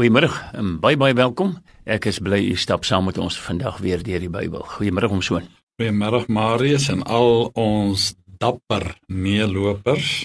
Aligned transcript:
Goeiemôre 0.00 0.32
en 0.56 0.78
baie 0.80 0.96
baie 0.96 1.12
welkom. 1.12 1.50
Ek 1.84 2.06
is 2.08 2.22
bly 2.24 2.38
u 2.48 2.54
stap 2.56 2.86
saam 2.88 3.04
met 3.10 3.18
ons 3.20 3.34
vandag 3.36 3.82
weer 3.84 4.00
deur 4.00 4.22
die 4.24 4.30
Bybel. 4.32 4.62
Goeiemôre 4.64 5.10
om 5.12 5.20
so. 5.20 5.42
Goeiemôre 5.76 6.22
Marius 6.32 6.86
en 6.88 7.02
al 7.04 7.50
ons 7.52 8.06
dapper 8.40 8.94
meelopers. 9.12 10.24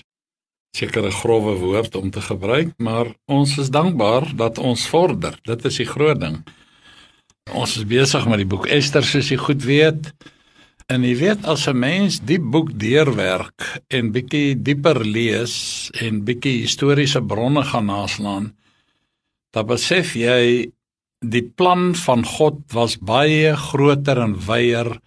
Sekere 0.80 1.12
grouwe 1.12 1.58
woord 1.60 2.00
om 2.00 2.08
te 2.08 2.24
gebruik, 2.24 2.72
maar 2.80 3.12
ons 3.28 3.58
is 3.60 3.68
dankbaar 3.68 4.32
dat 4.40 4.64
ons 4.64 4.88
vorder. 4.88 5.36
Dit 5.44 5.68
is 5.68 5.84
die 5.84 5.92
groot 5.92 6.24
ding. 6.24 6.40
Ons 7.52 7.76
is 7.76 7.84
besig 7.84 8.32
met 8.32 8.46
die 8.46 8.52
boek 8.56 8.72
Ester 8.72 9.04
soos 9.04 9.28
jy 9.28 9.44
goed 9.44 9.68
weet. 9.68 10.14
En 10.88 11.04
jy 11.04 11.18
weet 11.20 11.44
as 11.44 11.68
'n 11.68 11.76
mens 11.76 12.24
die 12.24 12.40
boek 12.40 12.72
deurwerk 12.80 13.84
en 13.92 14.16
bietjie 14.16 14.56
dieper 14.56 15.04
lees 15.04 15.92
en 16.00 16.24
bietjie 16.24 16.62
historiese 16.64 17.20
bronne 17.20 17.64
gaan 17.64 17.92
naslaan, 17.92 18.54
dan 19.56 19.68
besef 19.70 20.16
jy 20.20 20.68
die 21.24 21.46
plan 21.58 21.94
van 21.96 22.26
God 22.28 22.60
was 22.76 22.98
baie 23.00 23.56
groter 23.58 24.20
en 24.20 24.36
wyeer 24.48 24.98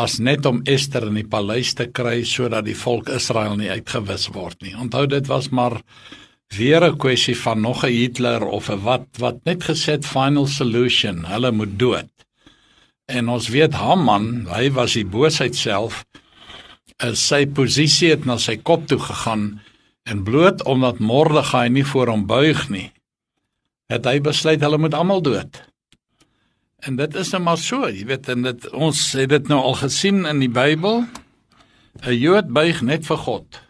as 0.00 0.18
net 0.20 0.46
om 0.48 0.62
Ester 0.68 1.06
in 1.08 1.18
die 1.20 1.28
paleis 1.28 1.74
te 1.76 1.86
kry 1.98 2.22
sodat 2.28 2.66
die 2.66 2.76
volk 2.76 3.10
Israel 3.12 3.56
nie 3.60 3.70
uitgewis 3.72 4.28
word 4.32 4.60
nie. 4.64 4.74
Onthou 4.76 5.06
dit 5.08 5.28
was 5.28 5.50
maar 5.52 5.80
weer 6.56 6.84
'n 6.84 6.98
kwessie 6.98 7.36
van 7.36 7.60
nog 7.60 7.84
'n 7.84 7.92
Hitler 7.92 8.44
of 8.44 8.70
'n 8.70 8.82
wat 8.82 9.06
wat 9.18 9.44
net 9.44 9.64
gesê 9.64 10.02
final 10.02 10.46
solution, 10.46 11.24
hulle 11.24 11.52
moet 11.52 11.78
dood. 11.78 12.10
En 13.06 13.28
ons 13.28 13.48
weet 13.48 13.74
Haman, 13.74 14.46
hy 14.48 14.70
was 14.70 14.92
die 14.92 15.04
boosheid 15.04 15.54
self. 15.54 16.04
Sy 17.12 17.46
posisie 17.46 18.10
het 18.10 18.24
na 18.24 18.36
sy 18.38 18.56
kop 18.56 18.86
toe 18.86 18.98
gegaan 18.98 19.60
en 20.04 20.24
bloot 20.24 20.64
omdat 20.64 20.98
Mordegai 20.98 21.68
nie 21.68 21.84
voor 21.84 22.08
hom 22.08 22.26
buig 22.26 22.68
nie, 22.68 22.92
het 23.92 24.06
hy 24.06 24.18
besluit 24.20 24.62
hulle 24.64 24.78
moet 24.78 24.94
almal 24.94 25.22
dood. 25.22 25.62
En 26.86 26.98
dit 26.98 27.14
is 27.14 27.30
nou 27.34 27.42
maar 27.42 27.58
so, 27.58 27.88
jy 27.88 28.04
weet 28.06 28.28
en 28.32 28.42
dit 28.46 28.66
ons 28.74 29.04
het 29.18 29.30
dit 29.30 29.48
nou 29.48 29.60
al 29.70 29.78
gesien 29.80 30.26
in 30.28 30.42
die 30.42 30.52
Bybel. 30.52 31.06
'n 32.04 32.12
Jood 32.12 32.52
buig 32.52 32.82
net 32.82 33.06
vir 33.06 33.16
God. 33.16 33.60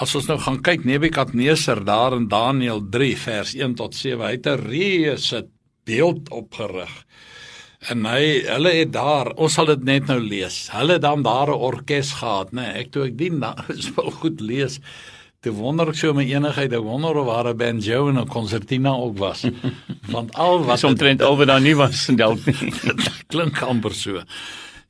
As 0.00 0.14
ons 0.16 0.26
nou 0.30 0.38
gaan 0.40 0.62
kyk 0.64 0.84
Nebukadneser 0.84 1.84
daar 1.84 2.16
in 2.16 2.28
Daniël 2.28 2.80
3 2.88 3.16
vers 3.16 3.54
1 3.54 3.74
tot 3.76 3.94
7, 3.94 4.24
hy 4.24 4.32
het 4.38 4.46
'n 4.46 4.64
reuse 4.64 5.48
beeld 5.84 6.30
opgerig. 6.30 7.04
En 7.88 8.04
hy 8.04 8.44
hulle 8.46 8.72
het 8.76 8.92
daar, 8.92 9.32
ons 9.36 9.52
sal 9.52 9.66
dit 9.66 9.84
net 9.84 10.06
nou 10.06 10.20
lees. 10.20 10.68
Hulle 10.72 10.92
het 10.92 11.02
dan 11.02 11.22
daar 11.22 11.48
'n 11.48 11.60
orkes 11.60 12.12
gehad, 12.12 12.52
né? 12.52 12.60
Nee, 12.60 12.84
ek 12.84 12.90
toe 12.92 13.04
ek 13.04 13.18
dien, 13.18 13.44
is 13.68 13.94
wel 13.94 14.10
goed 14.10 14.40
lees. 14.40 14.80
Toe 15.40 15.54
wonder 15.56 15.88
ek 15.88 15.96
so 15.96 16.12
my 16.12 16.26
enigheid, 16.28 16.74
ek 16.76 16.82
wonder 16.84 17.16
of 17.16 17.28
daar 17.30 17.48
'n 17.48 17.56
banjo 17.56 18.08
en 18.08 18.18
'n 18.20 18.28
konsertina 18.28 18.92
ook 18.92 19.16
was. 19.18 19.46
Want 20.14 20.34
al 20.36 20.64
wat 20.64 20.84
omtrent 20.84 21.22
al 21.22 21.36
wat 21.36 21.46
daar 21.46 21.60
nie 21.60 21.76
was 21.76 22.08
in 22.08 22.16
dalk 22.16 22.44
nie. 22.44 22.72
klink 23.32 23.62
amper 23.62 23.94
so. 23.94 24.20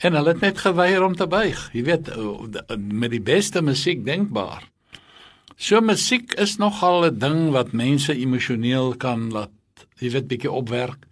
En 0.03 0.13
hulle 0.13 0.33
het 0.33 0.41
net 0.41 0.59
geweier 0.59 1.05
om 1.05 1.15
te 1.15 1.27
buig. 1.27 1.71
Jy 1.73 1.83
weet, 1.85 2.11
met 2.79 3.11
die 3.11 3.23
beste 3.23 3.63
musiek 3.63 4.05
denkbaar. 4.05 4.67
So 5.57 5.81
musiek 5.81 6.35
is 6.35 6.57
nogal 6.59 7.05
'n 7.07 7.19
ding 7.19 7.51
wat 7.51 7.73
mense 7.73 8.13
emosioneel 8.13 8.97
kan 8.97 9.31
laat, 9.31 9.55
jy 10.01 10.11
weet, 10.11 10.27
bietjie 10.27 10.51
opwerk. 10.51 11.07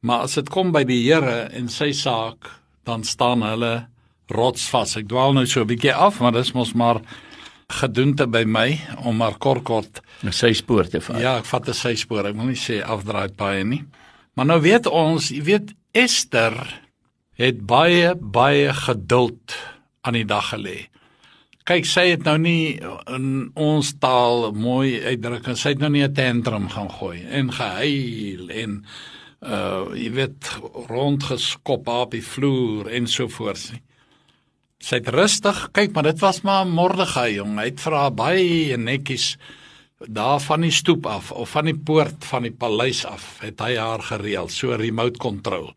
Maar 0.00 0.20
as 0.28 0.34
dit 0.34 0.48
kom 0.48 0.72
by 0.72 0.84
die 0.84 1.08
Here 1.08 1.48
en 1.56 1.68
sy 1.68 1.92
saak, 1.92 2.60
dan 2.84 3.04
staan 3.04 3.42
hulle 3.42 3.88
rotsvas. 4.26 4.96
Ek 4.96 5.08
dwaal 5.08 5.32
nou 5.32 5.46
so 5.46 5.60
'n 5.60 5.66
bietjie 5.66 5.94
af, 5.94 6.20
maar 6.20 6.32
dis 6.32 6.52
mos 6.52 6.74
maar 6.74 7.00
gedoente 7.68 8.26
by 8.26 8.44
my 8.48 8.80
om 9.04 9.16
maar 9.20 9.36
kort 9.38 9.64
kort 9.64 10.00
'n 10.24 10.32
syspoor 10.32 10.88
te 10.88 11.00
vat. 11.00 11.20
Ja, 11.20 11.36
ek 11.38 11.44
vat 11.44 11.68
'n 11.68 11.74
syspoor. 11.74 12.26
Ek 12.26 12.34
wil 12.34 12.46
nie 12.46 12.56
sê 12.56 12.82
afdraai 12.82 13.28
baie 13.36 13.64
nie. 13.64 13.84
Maar 14.34 14.46
nou 14.46 14.60
weet 14.60 14.86
ons, 14.86 15.28
jy 15.28 15.42
weet 15.42 15.74
Esther 15.92 16.54
het 17.32 17.66
baie 17.66 18.14
baie 18.14 18.72
geduld 18.72 19.56
aan 20.00 20.12
die 20.12 20.24
dag 20.24 20.50
gelê. 20.54 20.88
Kyk, 21.64 21.84
sy 21.84 22.06
het 22.10 22.24
nou 22.24 22.38
nie 22.38 22.80
in 23.06 23.50
ons 23.54 23.92
taal 24.00 24.52
mooi 24.52 25.02
uitdruk 25.04 25.46
en 25.46 25.56
sy 25.56 25.68
het 25.68 25.78
nou 25.78 25.90
nie 25.90 26.02
'n 26.02 26.14
tantrum 26.14 26.68
gaan 26.68 26.90
gooi 26.90 27.26
en 27.30 27.52
gehuil 27.52 28.50
en 28.50 28.84
uh 29.42 29.94
jy 29.94 30.10
weet 30.12 30.58
rondgeskop 30.88 31.88
op 31.88 32.10
die 32.10 32.24
vloer 32.24 32.88
en 32.90 33.06
so 33.06 33.28
voort 33.28 33.70
nie. 33.72 33.82
Sy 34.78 35.00
het 35.00 35.08
rustig 35.10 35.64
kyk, 35.74 35.94
maar 35.94 36.06
dit 36.06 36.20
was 36.22 36.42
maar 36.46 36.66
Mordegai 36.66 37.32
jong. 37.34 37.56
Hy 37.58 37.70
het 37.72 37.80
vir 37.82 37.96
haar 37.98 38.12
baie 38.14 38.76
netjies 38.78 39.32
daar 40.06 40.38
van 40.38 40.62
die 40.62 40.70
stoep 40.70 41.06
af 41.10 41.32
of 41.34 41.50
van 41.56 41.66
die 41.66 41.74
poort 41.74 42.22
van 42.30 42.46
die 42.46 42.54
paleis 42.54 43.02
af 43.06 43.40
het 43.42 43.58
hy 43.58 43.74
haar 43.74 44.04
gereël, 44.06 44.46
so 44.48 44.76
remote 44.78 45.18
control. 45.18 45.72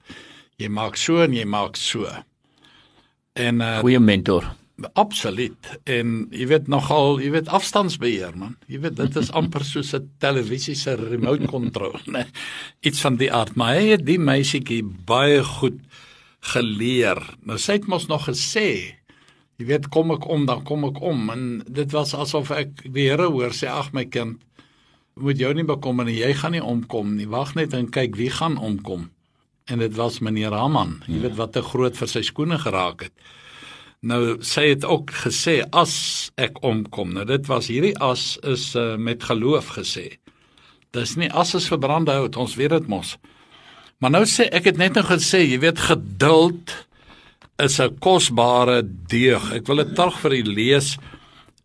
Jy 0.62 0.70
maak 0.70 1.00
so 1.02 1.24
en 1.26 1.34
jy 1.34 1.46
maak 1.50 1.80
so. 1.80 2.06
En 3.34 3.58
'n 3.58 3.62
uh, 3.62 3.80
goeie 3.80 4.00
mentor. 4.00 4.46
Absoluut. 4.94 5.80
En 5.86 6.28
jy 6.32 6.48
weet 6.48 6.68
nogal, 6.68 7.20
jy 7.22 7.32
weet 7.32 7.50
afstandsbeheer 7.50 8.38
man. 8.38 8.56
Jy 8.68 8.80
weet 8.80 8.96
dit 8.98 9.16
is 9.16 9.32
amper 9.32 9.66
soos 9.66 9.94
'n 9.94 10.10
televisie 10.20 10.76
se 10.76 10.96
remote 10.96 11.48
control, 11.48 11.98
né? 12.14 12.26
Iets 12.82 13.02
van 13.02 13.16
die 13.16 13.34
aard, 13.34 13.56
maar 13.56 13.76
hy 13.76 13.98
het 13.98 14.06
die 14.06 14.20
meisietjie 14.20 14.84
baie 14.84 15.44
goed 15.44 15.80
geleer. 16.42 17.22
Nou 17.46 17.58
sy 17.62 17.78
het 17.80 17.88
mos 17.92 18.08
nog 18.10 18.26
gesê, 18.30 18.98
jy 19.62 19.68
weet 19.70 19.90
kom 19.94 20.14
ek 20.16 20.26
om 20.30 20.48
dan 20.50 20.64
kom 20.68 20.88
ek 20.90 21.02
om 21.06 21.30
en 21.34 21.44
dit 21.68 21.92
was 21.94 22.16
asof 22.18 22.52
ek 22.56 22.86
die 22.88 23.10
Here 23.10 23.30
hoor 23.30 23.54
sê 23.56 23.70
ag 23.70 23.92
my 23.94 24.08
kind, 24.10 24.42
moet 25.22 25.38
jou 25.38 25.52
nie 25.54 25.68
bekommer 25.68 26.08
nie, 26.08 26.20
jy 26.22 26.34
gaan 26.40 26.56
nie 26.56 26.64
omkom 26.64 27.16
nie. 27.18 27.28
Wag 27.30 27.54
net 27.56 27.76
en 27.78 27.92
kyk 27.94 28.16
wie 28.18 28.32
gaan 28.34 28.58
omkom. 28.58 29.10
En 29.70 29.80
dit 29.80 29.94
was 29.96 30.20
meneer 30.20 30.56
Haman. 30.56 30.98
Jy 31.08 31.22
weet 31.28 31.38
wat 31.38 31.54
te 31.54 31.62
groot 31.64 31.96
vir 31.98 32.10
sy 32.10 32.24
skoene 32.26 32.58
geraak 32.60 33.06
het. 33.08 33.14
Nou 34.02 34.40
sy 34.42 34.72
het 34.72 34.86
ook 34.88 35.12
gesê 35.14 35.60
as 35.78 36.32
ek 36.42 36.64
omkom. 36.66 37.14
Nou 37.14 37.26
dit 37.30 37.46
was 37.52 37.70
hierdie 37.70 37.94
as 38.02 38.40
is 38.48 38.72
uh, 38.76 38.96
met 38.98 39.24
geloof 39.24 39.76
gesê. 39.78 40.08
Dis 40.92 41.14
nie 41.16 41.30
as 41.30 41.54
is 41.56 41.70
verbrande 41.70 42.16
hout, 42.18 42.36
ons 42.36 42.58
weet 42.58 42.74
dit 42.74 42.90
mos. 42.90 43.14
Maar 44.02 44.16
nou 44.16 44.24
sê 44.26 44.48
ek 44.50 44.66
het 44.72 44.80
net 44.82 44.96
nou 44.98 45.04
gesê, 45.06 45.44
jy 45.46 45.60
weet 45.62 45.78
geduld 45.86 46.74
is 47.62 47.80
'n 47.80 48.00
kosbare 48.02 48.82
deug. 48.84 49.54
Ek 49.54 49.68
wil 49.68 49.86
dit 49.86 49.96
terug 49.96 50.18
vir 50.20 50.34
u 50.34 50.44
lees 50.44 50.98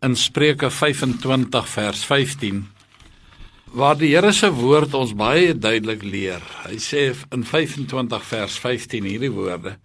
in 0.03 0.15
Spreuke 0.15 0.71
25 0.71 1.69
vers 1.69 2.05
15 2.05 2.67
waar 3.73 3.97
die 3.97 4.15
Here 4.15 4.33
se 4.33 4.51
woord 4.53 4.95
ons 4.95 5.15
baie 5.15 5.55
duidelik 5.55 6.03
leer. 6.03 6.43
Hy 6.65 6.77
sê 6.77 7.17
in 7.33 7.45
25 7.45 8.23
vers 8.25 8.59
15 8.59 9.05
hierdie 9.05 9.33
woorde: 9.33 9.79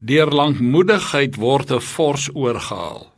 Deur 0.00 0.30
lankmoedigheid 0.30 1.36
word 1.36 1.70
'n 1.70 1.80
vors 1.80 2.28
oorgehaal 2.34 3.12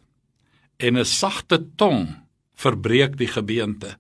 en 0.78 0.98
'n 0.98 1.04
sagte 1.04 1.64
tong 1.76 2.08
verbreek 2.54 3.16
die 3.16 3.28
gebeente. 3.28 3.96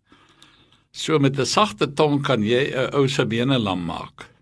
So 0.92 1.18
met 1.18 1.38
'n 1.38 1.46
sagte 1.46 1.94
tong 1.94 2.22
kan 2.22 2.42
jy 2.42 2.72
'n 2.76 2.94
ou 2.94 3.08
se 3.08 3.24
bene 3.24 3.58
lam 3.58 3.84
maak 3.84 4.35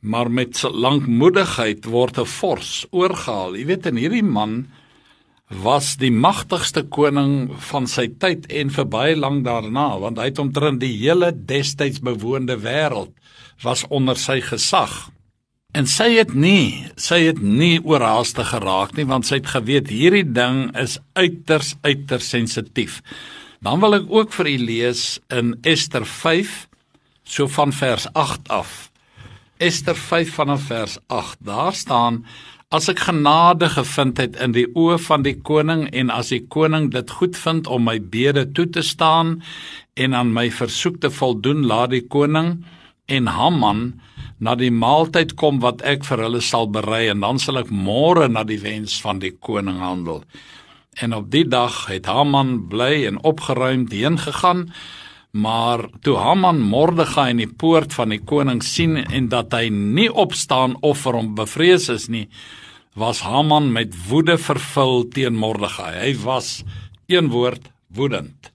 maar 0.00 0.30
met 0.30 0.62
lankmoedigheid 0.62 1.84
word 1.84 2.18
'n 2.18 2.26
vors 2.26 2.86
oorgehaal. 2.90 3.56
Jy 3.56 3.64
weet 3.66 3.86
en 3.86 3.96
hierdie 3.96 4.22
man 4.24 4.68
was 5.48 5.96
die 5.96 6.12
magtigste 6.12 6.82
koning 6.82 7.48
van 7.70 7.86
sy 7.86 8.08
tyd 8.20 8.46
en 8.52 8.70
vir 8.70 8.84
baie 8.84 9.16
lank 9.16 9.44
daarna 9.44 9.98
want 9.98 10.18
hy 10.18 10.28
het 10.28 10.38
omtrent 10.38 10.80
die 10.80 10.92
hele 10.92 11.32
destyds 11.32 12.02
bewoonde 12.04 12.58
wêreld 12.60 13.12
was 13.64 13.84
onder 13.88 14.16
sy 14.16 14.40
gesag. 14.40 15.10
En 15.72 15.86
sy 15.86 16.14
het 16.16 16.34
nie, 16.34 16.84
sy 16.96 17.26
het 17.26 17.40
nie 17.42 17.80
oorhaastig 17.80 18.52
geraak 18.52 18.94
nie 18.96 19.06
want 19.08 19.26
sy 19.26 19.40
het 19.40 19.46
geweet 19.46 19.88
hierdie 19.88 20.24
ding 20.24 20.68
is 20.76 20.98
uiters 21.14 21.74
uiters 21.82 22.28
sensitief. 22.28 23.02
Dan 23.64 23.80
wil 23.80 23.94
ek 23.94 24.06
ook 24.08 24.32
vir 24.32 24.46
u 24.46 24.56
lees 24.58 25.18
in 25.34 25.56
Ester 25.62 26.06
5 26.06 26.68
so 27.24 27.48
van 27.48 27.72
vers 27.72 28.06
8 28.12 28.48
af. 28.48 28.87
Ester 29.58 29.96
5 29.96 30.34
vanaf 30.34 30.62
vers 30.62 30.98
8. 31.06 31.36
Daar 31.40 31.74
staan: 31.74 32.26
As 32.68 32.86
ek 32.88 33.00
genade 33.08 33.68
gevind 33.68 34.20
het 34.22 34.36
in 34.38 34.52
die 34.54 34.68
oë 34.78 34.98
van 35.02 35.24
die 35.26 35.34
koning 35.42 35.88
en 35.90 36.12
as 36.14 36.30
die 36.30 36.44
koning 36.46 36.92
dit 36.94 37.10
goed 37.10 37.34
vind 37.36 37.66
om 37.66 37.88
my 37.88 37.96
bede 37.98 38.44
toe 38.54 38.68
te 38.70 38.84
staan 38.86 39.40
en 39.98 40.14
aan 40.14 40.30
my 40.32 40.46
versoek 40.54 41.00
te 41.02 41.10
voldoen, 41.10 41.66
laat 41.66 41.90
die 41.90 42.04
koning 42.06 42.52
en 43.10 43.26
Haman 43.26 43.82
na 44.38 44.54
die 44.54 44.70
maaltyd 44.70 45.34
kom 45.34 45.58
wat 45.64 45.82
ek 45.82 46.06
vir 46.06 46.22
hulle 46.28 46.44
sal 46.44 46.70
berei 46.70 47.08
en 47.08 47.26
dan 47.26 47.42
sal 47.42 47.58
ek 47.58 47.74
môre 47.74 48.28
na 48.30 48.44
die 48.46 48.60
wens 48.62 49.00
van 49.02 49.18
die 49.18 49.34
koning 49.34 49.82
handel. 49.82 50.22
En 51.02 51.16
op 51.18 51.32
die 51.34 51.46
dag 51.48 51.86
het 51.90 52.06
Haman 52.06 52.68
bly 52.70 53.08
en 53.10 53.18
opgeruimd 53.26 53.90
heen 53.90 54.22
gegaan 54.22 54.68
Maar 55.30 55.84
toe 56.00 56.16
Haman 56.16 56.60
Mordegai 56.64 57.30
in 57.30 57.42
die 57.42 57.50
poort 57.50 57.92
van 57.94 58.14
die 58.14 58.20
koning 58.24 58.62
sien 58.64 58.96
en 58.96 59.28
dat 59.28 59.52
hy 59.52 59.68
nie 59.68 60.08
opstaan 60.08 60.78
of 60.80 61.02
vir 61.04 61.18
hom 61.20 61.34
bevrees 61.36 61.88
is 61.92 62.08
nie, 62.08 62.26
was 62.98 63.20
Haman 63.26 63.72
met 63.72 63.92
woede 64.08 64.38
vervul 64.40 65.04
teen 65.12 65.36
Mordegai. 65.36 65.92
Hy 66.00 66.14
was 66.24 66.62
een 67.06 67.28
woord 67.28 67.68
woedend. 67.92 68.52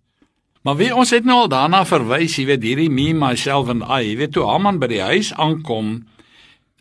Maar 0.63 0.77
wie 0.79 0.93
ons 0.95 1.11
het 1.11 1.25
nou 1.27 1.43
al 1.43 1.51
daarna 1.51 1.83
verwys, 1.85 2.37
jy 2.39 2.47
weet 2.47 2.63
hierdie 2.63 2.89
me 2.91 3.11
myself 3.13 3.69
and 3.71 3.83
I, 3.83 4.01
jy 4.07 4.17
weet 4.21 4.33
toe 4.37 4.45
Haman 4.47 4.79
by 4.79 4.87
die 4.91 5.01
huis 5.03 5.33
aankom, 5.35 5.97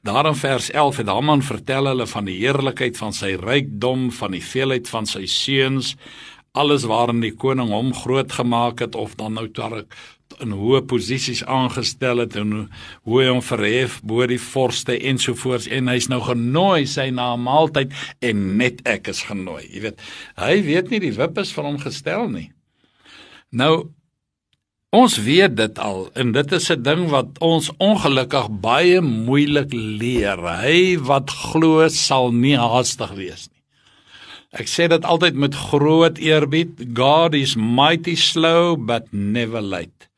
daar 0.06 0.26
in 0.30 0.38
vers 0.38 0.70
11 0.70 1.02
het 1.02 1.10
Haman 1.10 1.42
vertel 1.42 1.90
hulle 1.90 2.06
van 2.10 2.26
die 2.30 2.38
heerlikheid 2.38 2.98
van 2.98 3.14
sy 3.14 3.34
rykdom, 3.38 4.08
van 4.14 4.36
die 4.36 4.42
veelheid 4.42 4.90
van 4.90 5.06
sy 5.06 5.26
seuns, 5.26 5.96
alles 6.52 6.84
waarin 6.84 7.22
die 7.24 7.32
koning 7.32 7.70
hom 7.72 7.94
groot 7.96 8.32
gemaak 8.32 8.82
het 8.84 8.96
of 8.98 9.14
dan 9.16 9.38
nou 9.38 9.46
ter 9.56 9.84
in 10.40 10.52
hoë 10.56 10.82
posisies 10.88 11.42
aangestel 11.44 12.22
het 12.22 12.36
en 12.40 12.52
hoe 13.08 13.20
hy 13.20 13.28
hom 13.28 13.40
verhef 13.44 13.98
bo 14.08 14.26
die 14.28 14.40
vorste 14.40 14.96
ensovoorts 14.96 15.68
en 15.72 15.88
hy's 15.92 16.08
nou 16.12 16.20
genooi 16.24 16.84
sy 16.88 17.08
na 17.10 17.32
'n 17.34 17.44
maaltyd 17.44 17.92
en 18.20 18.56
net 18.56 18.80
ek 18.84 19.08
is 19.08 19.22
genooi. 19.22 19.64
Jy 19.72 19.80
weet, 19.80 20.00
hy 20.36 20.62
weet 20.62 20.90
nie 20.90 21.00
die 21.00 21.16
wip 21.16 21.38
is 21.38 21.52
vir 21.52 21.64
hom 21.64 21.78
gestel 21.78 22.28
nie. 22.28 22.52
Nou 23.50 23.88
ons 24.92 25.16
weet 25.16 25.56
dit 25.56 25.78
al 25.78 26.10
en 26.14 26.32
dit 26.32 26.52
is 26.52 26.70
'n 26.70 26.82
ding 26.82 27.08
wat 27.08 27.38
ons 27.40 27.70
ongelukkig 27.78 28.60
baie 28.60 29.00
moeilik 29.00 29.72
leer. 29.72 30.38
Hy 30.38 30.98
wat 30.98 31.30
glo 31.30 31.88
sal 31.88 32.32
nie 32.32 32.56
haastig 32.56 33.12
wees 33.16 33.48
nie. 33.48 33.61
Ek 34.52 34.68
sê 34.68 34.84
dit 34.92 35.04
altyd 35.08 35.38
met 35.40 35.54
groot 35.56 36.18
eerbied. 36.20 36.82
God 36.92 37.32
is 37.38 37.54
mighty 37.56 38.12
slow 38.20 38.76
but 38.76 39.08
never 39.12 39.62
late. 39.64 40.10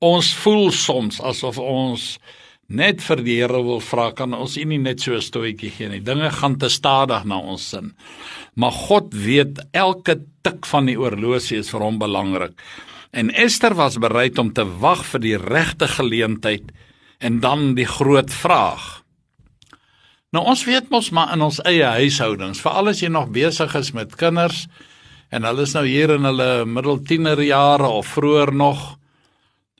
Ons 0.00 0.32
voel 0.40 0.72
soms 0.72 1.20
asof 1.20 1.58
ons 1.60 2.16
net 2.72 3.02
vir 3.04 3.20
die 3.20 3.34
Here 3.42 3.60
wil 3.60 3.82
vra 3.84 4.08
kan 4.16 4.32
ons 4.32 4.56
nie 4.56 4.78
net 4.78 5.04
so 5.04 5.12
'n 5.12 5.20
stoetjie 5.20 5.70
gee 5.70 5.88
nie. 5.88 6.00
Dinge 6.00 6.30
gaan 6.30 6.56
te 6.56 6.68
stadig 6.68 7.24
na 7.24 7.36
ons 7.36 7.68
sin. 7.68 7.92
Maar 8.56 8.72
God 8.72 9.12
weet 9.12 9.60
elke 9.72 10.24
tik 10.42 10.64
van 10.66 10.86
die 10.86 10.96
oorlosie 10.96 11.58
is 11.58 11.70
vir 11.70 11.80
hom 11.80 11.98
belangrik. 11.98 12.56
En 13.12 13.30
Esther 13.30 13.74
was 13.74 13.98
bereid 13.98 14.38
om 14.38 14.52
te 14.52 14.64
wag 14.64 15.04
vir 15.04 15.20
die 15.20 15.36
regte 15.36 15.88
geleentheid 15.88 16.72
en 17.20 17.40
dan 17.40 17.74
die 17.74 17.86
groot 17.86 18.30
vraag. 18.30 19.01
Nou 20.32 20.46
ons 20.48 20.64
weet 20.64 20.88
mos 20.90 21.10
maar 21.12 21.34
in 21.34 21.44
ons 21.44 21.60
eie 21.68 21.84
huishoudings, 21.98 22.62
veral 22.64 22.88
as 22.88 23.02
jy 23.02 23.10
nog 23.12 23.30
besig 23.34 23.74
is 23.76 23.92
met 23.92 24.16
kinders 24.16 24.66
en 25.32 25.44
hulle 25.48 25.64
is 25.64 25.74
nou 25.76 25.84
hier 25.86 26.14
in 26.16 26.24
hulle 26.28 26.64
middeltienerjare 26.68 27.88
of 27.88 28.14
vroeër 28.16 28.52
nog, 28.56 28.82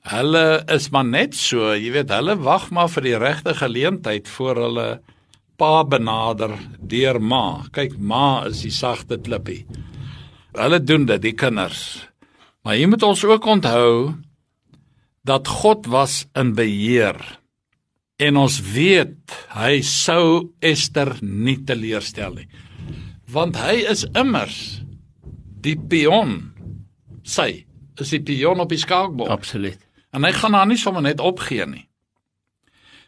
Hulle 0.03 0.65
is 0.67 0.89
maar 0.91 1.05
net 1.07 1.35
so, 1.39 1.69
jy 1.79 1.93
weet, 1.95 2.09
hulle 2.11 2.35
wag 2.43 2.67
maar 2.75 2.89
vir 2.91 3.05
die 3.05 3.19
regte 3.21 3.53
geleentheid 3.55 4.27
voor 4.27 4.57
hulle 4.59 4.87
pa 5.55 5.85
benader 5.87 6.57
deur 6.91 7.21
ma. 7.23 7.63
Kyk, 7.71 7.95
ma 7.95 8.43
is 8.49 8.65
die 8.65 8.73
sagte 8.75 9.15
klippie. 9.23 9.61
Hulle 10.59 10.81
doen 10.83 11.07
dit, 11.07 11.21
die 11.23 11.31
kinders. 11.39 12.03
Maar 12.67 12.75
jy 12.81 12.89
moet 12.91 13.05
ons 13.07 13.23
ook 13.23 13.47
onthou 13.47 13.93
dat 15.23 15.47
God 15.47 15.87
was 15.87 16.25
in 16.35 16.51
beheer. 16.57 17.15
En 18.21 18.37
ons 18.37 18.59
weet 18.73 19.33
hy 19.55 19.81
sou 19.85 20.53
Ester 20.61 21.15
nie 21.21 21.57
teleurstel 21.65 22.37
nie. 22.37 22.49
Want 23.33 23.57
hy 23.57 23.81
is 23.89 24.05
immers 24.13 24.83
die 25.63 25.75
pion. 25.77 26.53
Sy 27.25 27.65
is 27.99 28.13
die 28.13 28.21
pion 28.21 28.61
op 28.61 28.69
die 28.69 28.81
skaakbord. 28.81 29.31
Absoluut. 29.33 29.79
En 30.13 30.25
hy 30.27 30.33
gaan 30.35 30.53
haar 30.53 30.69
nie 30.69 30.77
sommer 30.77 31.01
net 31.05 31.23
opgee 31.23 31.65
nie. 31.65 31.87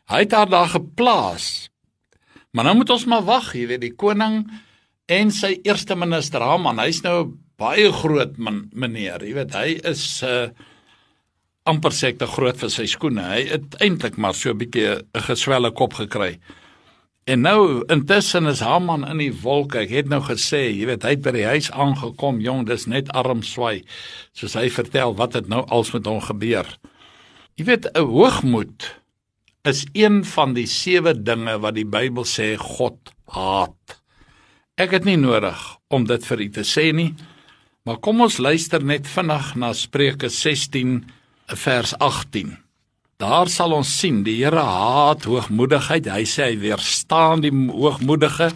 Hy 0.10 0.26
het 0.26 0.34
haar 0.38 0.50
daar 0.50 0.70
geplaas. 0.74 1.70
Maar 2.54 2.70
nou 2.70 2.76
moet 2.82 2.94
ons 2.96 3.08
maar 3.10 3.26
wag, 3.28 3.52
jy 3.58 3.66
weet, 3.70 3.84
die 3.84 3.96
koning 3.98 4.46
en 5.12 5.32
sy 5.34 5.58
eerste 5.66 5.98
minister 5.98 6.42
Haman, 6.42 6.80
hy's 6.82 7.02
nou 7.06 7.36
baie 7.62 7.92
groot 7.94 8.38
man, 8.42 8.66
meneer, 8.74 9.22
jy 9.22 9.34
weet, 9.36 9.54
hy 9.54 9.76
is 9.92 10.24
'n 10.24 10.30
uh, 10.30 10.72
amper 11.66 11.94
sekte 11.94 12.28
groot 12.30 12.58
vir 12.62 12.70
sy 12.70 12.86
skoene. 12.90 13.24
Hy 13.26 13.42
het 13.50 13.80
eintlik 13.82 14.18
maar 14.18 14.34
so 14.34 14.52
'n 14.52 14.58
bietjie 14.58 15.02
'n 15.02 15.26
geswelle 15.28 15.72
kop 15.72 15.94
gekry. 15.94 16.40
En 17.26 17.42
nou 17.42 17.84
intussen 17.90 18.46
is 18.46 18.60
Haman 18.60 19.08
in 19.08 19.18
die 19.18 19.34
wolke. 19.42 19.80
Ek 19.80 19.90
het 19.90 20.08
nou 20.08 20.22
gesê, 20.22 20.70
jy 20.70 20.86
weet, 20.86 21.04
hy 21.04 21.10
het 21.10 21.24
by 21.26 21.32
die 21.32 21.46
huis 21.46 21.72
aangekom, 21.72 22.40
jong, 22.40 22.68
dis 22.68 22.86
net 22.86 23.10
arm 23.10 23.42
swai. 23.42 23.84
Soos 24.34 24.54
hy 24.54 24.70
vertel 24.70 25.16
wat 25.16 25.34
het 25.34 25.48
nou 25.48 25.64
als 25.74 25.92
met 25.92 26.06
hom 26.06 26.22
gebeur. 26.22 26.68
Jy 27.58 27.66
weet 27.66 27.88
'n 27.96 28.06
hoogmoed 28.06 28.96
is 29.64 29.86
een 29.94 30.24
van 30.26 30.54
die 30.54 30.68
sewe 30.68 31.14
dinge 31.14 31.58
wat 31.60 31.74
die 31.76 31.86
Bybel 31.86 32.24
sê 32.24 32.56
God 32.58 33.14
haat. 33.34 34.02
Ek 34.78 34.92
het 34.92 35.06
nie 35.06 35.18
nodig 35.18 35.58
om 35.90 36.06
dit 36.06 36.26
vir 36.26 36.40
u 36.40 36.50
te 36.50 36.66
sê 36.68 36.94
nie, 36.94 37.16
maar 37.86 37.98
kom 37.98 38.22
ons 38.22 38.38
luister 38.38 38.84
net 38.84 39.08
vinnig 39.08 39.56
na 39.56 39.74
Spreuke 39.74 40.30
16 40.30 41.06
vers 41.48 41.98
18. 41.98 42.58
Daar 43.18 43.48
sal 43.48 43.72
ons 43.72 43.90
sien 44.00 44.24
die 44.26 44.36
Here 44.42 44.60
haat 44.60 45.24
hoogmoedigheid. 45.24 46.10
Hy 46.12 46.26
sê 46.28 46.50
hy 46.50 46.58
weerstaan 46.60 47.46
die 47.46 47.54
hoogmoedige 47.54 48.50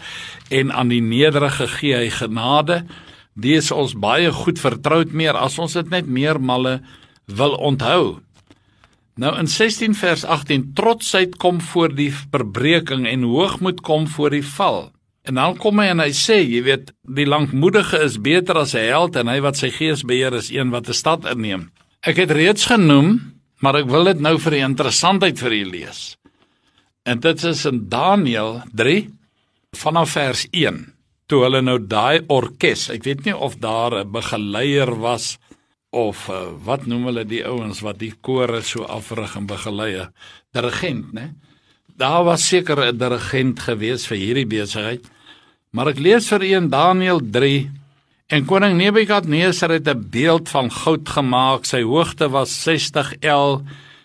en 0.52 0.74
aan 0.76 0.92
die 0.92 1.02
nederige 1.02 1.70
gee 1.78 1.96
hy 1.96 2.10
genade. 2.12 2.82
Dis 3.40 3.72
ons 3.72 3.96
baie 3.96 4.34
goed 4.36 4.60
vertroud 4.60 5.14
meer 5.16 5.38
as 5.40 5.56
ons 5.60 5.78
dit 5.80 5.94
net 5.94 6.10
meer 6.12 6.42
malle 6.44 6.82
wil 7.32 7.56
onthou. 7.56 8.20
Nou 9.20 9.34
in 9.40 9.48
16 9.48 9.96
vers 10.00 10.26
18 10.26 10.74
trotsheid 10.76 11.38
kom 11.40 11.62
voor 11.62 11.96
die 11.96 12.12
verbreeking 12.12 13.08
en 13.08 13.28
hoogmoed 13.28 13.80
kom 13.82 14.08
voor 14.08 14.36
die 14.36 14.46
val. 14.56 14.90
En 15.24 15.40
dan 15.40 15.58
kom 15.60 15.80
hy 15.80 15.90
en 15.92 16.02
hy 16.04 16.12
sê, 16.16 16.40
jy 16.42 16.64
weet, 16.66 16.94
die 17.04 17.28
lankmoedige 17.28 18.00
is 18.04 18.18
beter 18.20 18.58
as 18.58 18.76
'n 18.76 18.88
held 18.88 19.16
en 19.16 19.28
hy 19.28 19.40
wat 19.40 19.58
sy 19.58 19.70
gees 19.70 20.04
beheer 20.04 20.34
is 20.34 20.50
een 20.52 20.72
wat 20.72 20.90
'n 20.90 20.94
stad 20.94 21.26
inneem. 21.26 21.72
Ek 22.08 22.16
het 22.16 22.32
reeds 22.32 22.66
genoem, 22.66 23.18
maar 23.60 23.82
ek 23.82 23.90
wil 23.92 24.06
dit 24.06 24.22
nou 24.24 24.38
vir 24.40 24.56
die 24.56 24.64
interessantheid 24.64 25.40
vir 25.40 25.56
julle 25.58 25.72
lees. 25.72 26.00
En 27.04 27.20
dit 27.20 27.44
is 27.44 27.66
in 27.66 27.90
Daniël 27.92 28.62
3 28.72 29.10
vanaf 29.76 30.16
vers 30.16 30.46
1. 30.52 30.80
Toe 31.30 31.44
hulle 31.44 31.62
nou 31.62 31.78
daai 31.80 32.24
orkes, 32.28 32.90
ek 32.90 33.04
weet 33.04 33.26
nie 33.26 33.36
of 33.36 33.60
daar 33.60 34.00
'n 34.00 34.12
begeleier 34.12 34.96
was 35.00 35.38
of 35.90 36.28
uh, 36.30 36.54
wat 36.66 36.86
noem 36.86 37.08
hulle 37.10 37.26
die 37.26 37.42
ouens 37.46 37.82
wat 37.82 37.98
die 38.02 38.14
kore 38.22 38.62
so 38.62 38.86
afrig 38.86 39.36
en 39.38 39.48
begelei 39.50 40.06
dirigent 40.54 41.14
nê 41.18 41.32
daar 42.00 42.24
was 42.28 42.46
seker 42.46 42.78
'n 42.92 42.98
dirigent 42.98 43.60
gewees 43.60 44.06
vir 44.06 44.18
hierdie 44.18 44.46
besigheid 44.46 45.10
maar 45.72 45.90
ek 45.90 46.00
lees 46.00 46.30
vir 46.30 46.44
een 46.46 46.70
Daniël 46.70 47.20
3 47.20 47.72
en 48.30 48.46
koning 48.46 48.78
Nebukadneser 48.78 49.70
het 49.70 49.88
'n 49.90 50.10
beeld 50.10 50.50
van 50.50 50.72
goud 50.72 51.10
gemaak. 51.10 51.66
Sy 51.66 51.82
hoogte 51.82 52.30
was 52.30 52.64
60 52.64 53.14
L 53.22 53.62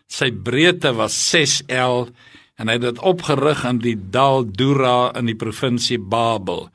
sy 0.07 0.31
breedte 0.33 0.95
was 0.95 1.15
6 1.31 1.63
L 1.69 2.09
en 2.57 2.69
hy 2.69 2.77
het 2.79 2.87
dit 2.87 2.99
opgerig 2.99 3.65
in 3.65 3.79
die 3.79 3.97
dal 4.11 4.45
Dura 4.47 5.13
in 5.19 5.27
die 5.27 5.39
provinsie 5.39 5.99
Babel. 5.99 6.69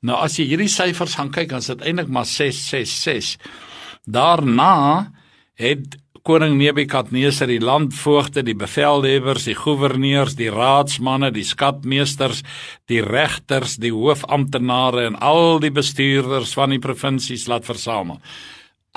Nou 0.00 0.16
as 0.16 0.38
jy 0.40 0.44
hierdie 0.44 0.68
syfers 0.68 1.14
gaan 1.14 1.30
kyk 1.30 1.48
dan 1.52 1.58
is 1.58 1.66
dit 1.66 1.80
eintlik 1.80 2.08
maar 2.08 2.26
666 2.26 3.36
Daarna 4.04 5.12
het 5.54 5.98
koning 6.26 6.56
Nebukadneser 6.58 7.48
die 7.50 7.60
landvoogte, 7.62 8.42
die 8.44 8.56
bevelhebbers, 8.58 9.46
die 9.48 9.56
goewerneurs, 9.56 10.36
die 10.38 10.50
raadsmanne, 10.52 11.30
die 11.34 11.44
skatmeesters, 11.46 12.42
die 12.90 13.00
regters, 13.04 13.78
die 13.80 13.92
hoofamptenare 13.94 15.06
en 15.08 15.18
al 15.20 15.60
die 15.62 15.72
bestuurders 15.74 16.54
van 16.58 16.74
die 16.74 16.82
provinsies 16.82 17.46
laat 17.50 17.68
versamel. 17.68 18.20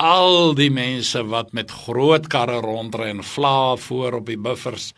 Al 0.00 0.56
die 0.58 0.70
mense 0.74 1.22
wat 1.30 1.52
met 1.54 1.70
groot 1.70 2.26
karre 2.32 2.58
rondry 2.64 3.12
en 3.12 3.22
vla 3.22 3.76
voor 3.78 4.20
op 4.20 4.26
die 4.26 4.40
buffers 4.40 4.92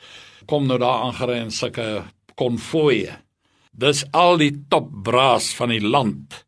kom 0.46 0.66
nou 0.66 0.78
daar 0.80 1.04
aangery 1.08 1.42
in 1.42 1.52
sulke 1.52 2.06
konvoë. 2.38 3.18
Dis 3.76 4.06
al 4.16 4.38
die 4.40 4.54
topbraas 4.72 5.50
van 5.58 5.74
die 5.74 5.84
land 5.84 6.45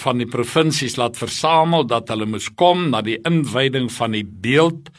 van 0.00 0.20
die 0.20 0.28
provinsies 0.28 0.96
laat 0.96 1.18
versamel 1.20 1.86
dat 1.86 2.10
hulle 2.12 2.26
moes 2.26 2.48
kom 2.58 2.88
na 2.90 3.02
die 3.04 3.18
inwyding 3.28 3.90
van 3.92 4.16
die 4.16 4.24
beeld 4.24 4.90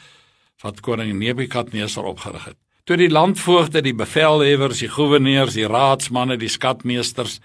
wat 0.63 0.79
koning 0.85 1.17
Nebukadneser 1.19 2.05
opgerig 2.07 2.45
het. 2.51 2.59
Toe 2.87 2.97
die 2.99 3.11
landvoogde, 3.11 3.81
die 3.83 3.95
bevelhebers, 3.95 4.81
die 4.83 4.91
goewerneurs, 4.91 5.55
die 5.55 5.67
raadsmanne, 5.67 6.37
die 6.39 6.51
skatmeesters, 6.51 7.39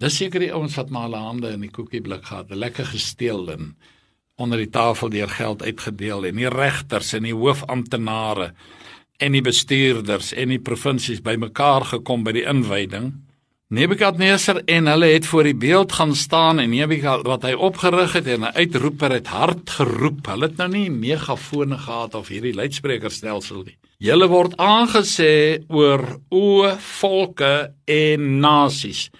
dis 0.00 0.16
seker 0.16 0.40
die 0.40 0.52
ouens 0.52 0.76
wat 0.80 0.92
maar 0.92 1.06
hulle 1.06 1.22
hande 1.22 1.52
in 1.54 1.64
die 1.64 1.72
koekieblik 1.72 2.24
gehad, 2.28 2.52
lekker 2.52 2.88
gesteel 2.92 3.46
en 3.52 3.74
onder 4.40 4.58
die 4.58 4.70
tafel 4.72 5.12
deur 5.12 5.30
geld 5.30 5.62
uitgedeel 5.62 6.26
en 6.28 6.40
die 6.40 6.50
regters 6.50 7.12
en 7.16 7.28
die 7.28 7.36
hoofamptenare 7.36 8.52
en 9.22 9.36
die 9.36 9.44
bestuurders 9.44 10.32
en 10.34 10.50
die 10.50 10.60
provinsies 10.60 11.20
bymekaar 11.22 11.86
gekom 11.92 12.24
by 12.26 12.34
die 12.40 12.48
inwyding 12.48 13.12
Nebukadneser 13.72 14.58
en 14.68 14.86
hulle 14.90 15.06
het 15.14 15.24
voor 15.24 15.46
die 15.48 15.56
beeld 15.56 15.92
gaan 15.96 16.10
staan 16.14 16.58
en 16.60 16.74
Nebukad 16.74 17.22
wat 17.24 17.46
hy 17.48 17.54
opgerig 17.56 18.12
het 18.18 18.26
en 18.28 18.44
'n 18.44 18.52
uitroeper 18.52 19.12
het 19.16 19.26
hard 19.32 19.70
geroep. 19.70 20.26
Hulle 20.26 20.46
het 20.46 20.56
nou 20.56 20.68
nie 20.68 20.90
megafone 20.90 21.78
gehad 21.78 22.14
of 22.14 22.28
hierdie 22.28 22.52
luidsprekerstelsel 22.54 23.62
nie. 23.64 23.76
Julle 23.98 24.28
word 24.28 24.56
aangesê 24.56 25.64
oor 25.68 26.20
o 26.28 26.68
volke 27.00 27.72
en 27.84 28.40
nasies. 28.40 29.10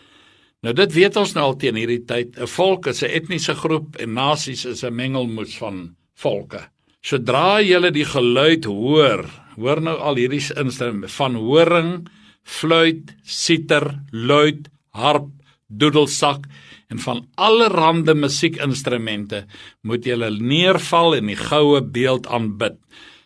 Nou 0.61 0.75
dit 0.75 0.93
weet 0.93 1.17
ons 1.17 1.33
nou 1.33 1.45
al 1.45 1.57
teen 1.57 1.75
hierdie 1.75 2.05
tyd. 2.05 2.37
'n 2.37 2.47
Volk 2.47 2.87
is 2.87 3.03
'n 3.03 3.09
etniese 3.09 3.55
groep 3.55 3.97
en 3.97 4.13
nasies 4.13 4.65
is 4.65 4.85
'n 4.85 4.95
mengelmoes 4.95 5.57
van 5.57 5.97
volke. 6.15 6.69
Sodra 7.01 7.63
julle 7.63 7.91
die 7.91 8.05
geluid 8.05 8.65
hoor, 8.65 9.25
hoor 9.57 9.81
nou 9.81 9.97
al 9.99 10.17
hierdie 10.17 10.45
instrumente 10.57 11.09
van 11.09 11.35
horing, 11.35 12.09
fluit, 12.43 13.15
siter, 13.23 13.99
luit, 14.11 14.69
harp, 14.91 15.31
doedelsak 15.67 16.47
en 16.93 17.01
van 17.01 17.23
allerlei 17.41 18.15
musiekinstrumente 18.15 19.47
moet 19.89 20.05
julle 20.05 20.31
neerval 20.31 21.17
en 21.17 21.31
die 21.33 21.39
goue 21.39 21.81
beeld 21.83 22.27
aanbid. 22.27 22.77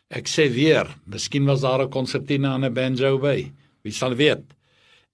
Ek 0.08 0.28
sê 0.30 0.46
weer, 0.52 0.86
miskien 1.10 1.46
was 1.46 1.60
daar 1.60 1.82
'n 1.82 1.90
konsertina 1.90 2.54
en 2.54 2.64
'n 2.64 2.74
banjo 2.74 3.18
by. 3.18 3.52
Wie 3.82 3.92
sal 3.92 4.14
weet? 4.14 4.44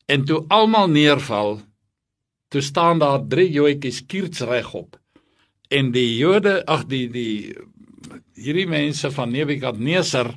En 0.07 0.25
toe 0.25 0.45
almal 0.49 0.89
neerval, 0.89 1.63
toe 2.49 2.61
staan 2.61 2.99
daar 2.99 3.27
drie 3.29 3.51
joetjies 3.51 4.07
kiers 4.07 4.41
regop. 4.41 4.97
En 5.71 5.93
die 5.93 6.17
Jode, 6.17 6.67
ag 6.67 6.85
die 6.85 7.09
die 7.09 7.55
hierdie 8.35 8.67
mense 8.69 9.11
van 9.11 9.31
Nebukadneser, 9.31 10.35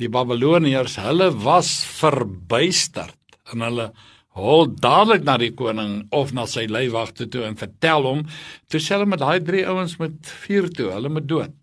die 0.00 0.08
Babiloniërs, 0.08 0.96
hulle 1.04 1.28
was 1.44 1.80
verbuisterd 2.00 3.16
en 3.52 3.64
hulle 3.66 3.90
hol 4.38 4.68
dadelik 4.80 5.24
na 5.26 5.36
die 5.40 5.52
koning 5.56 6.04
of 6.14 6.30
na 6.32 6.46
sy 6.48 6.64
leiwagte 6.70 7.26
toe 7.28 7.42
en 7.48 7.58
vertel 7.58 8.06
hom 8.06 8.22
toe 8.70 8.80
sê 8.80 8.94
hulle 8.96 9.08
met 9.10 9.20
daai 9.20 9.40
drie 9.44 9.64
ouens 9.68 9.98
met 10.00 10.32
vuur 10.44 10.70
toe, 10.76 10.88
hulle 10.94 11.10
moet 11.12 11.26
dood. 11.28 11.54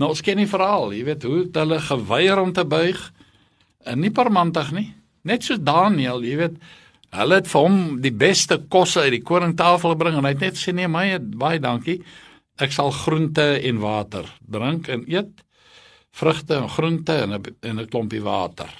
Nou 0.00 0.12
ons 0.12 0.22
ken 0.24 0.40
die 0.40 0.48
verhaal, 0.48 0.92
jy 0.94 1.04
weet 1.08 1.26
hoe 1.26 1.44
hulle 1.56 1.80
geweier 1.82 2.40
om 2.40 2.52
te 2.56 2.64
buig 2.68 3.00
en 3.86 4.00
nie 4.02 4.12
parmantig 4.14 4.72
nie. 4.76 4.88
Net 5.26 5.46
soos 5.46 5.62
Daniël, 5.62 6.22
jy 6.24 6.36
weet, 6.38 6.60
hulle 7.16 7.40
het 7.40 7.48
vir 7.50 7.66
hom 7.66 7.80
die 8.04 8.14
beste 8.14 8.60
kosse 8.72 9.06
uit 9.06 9.16
die 9.16 9.24
koningtafel 9.24 9.96
gebring 9.96 10.18
en 10.18 10.28
hy 10.28 10.34
het 10.36 10.44
net 10.46 10.60
sê 10.60 10.74
nee, 10.76 10.88
my 10.88 11.18
baie 11.18 11.60
dankie. 11.62 12.00
Ek 12.62 12.72
sal 12.72 12.92
groente 12.94 13.56
en 13.68 13.82
water 13.82 14.28
drink 14.40 14.88
en 14.92 15.04
eet 15.10 15.42
vrugte 16.16 16.54
en 16.56 16.68
groente 16.72 17.12
en 17.12 17.36
'n 17.36 17.80
'n 17.80 17.88
klompie 17.88 18.22
water. 18.22 18.70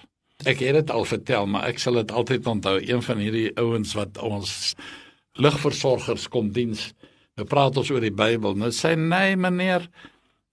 Ek 0.45 0.59
het 0.61 0.75
dit 0.75 0.91
al 0.91 1.05
vertel, 1.05 1.47
maar 1.47 1.65
ek 1.69 1.79
sal 1.79 1.95
dit 1.95 2.13
altyd 2.13 2.47
onthou. 2.47 2.81
Een 2.81 3.03
van 3.03 3.19
hierdie 3.19 3.57
ouens 3.57 3.95
wat 3.95 4.19
ons 4.19 4.75
ligversorgers 5.33 6.29
kom 6.29 6.53
diens. 6.53 6.93
Nou 7.37 7.47
praat 7.49 7.77
ons 7.77 7.91
oor 7.91 8.01
die 8.01 8.15
Bybel. 8.15 8.55
Nou 8.55 8.71
sê 8.71 8.97
nee 8.97 9.37
meneer, 9.37 9.89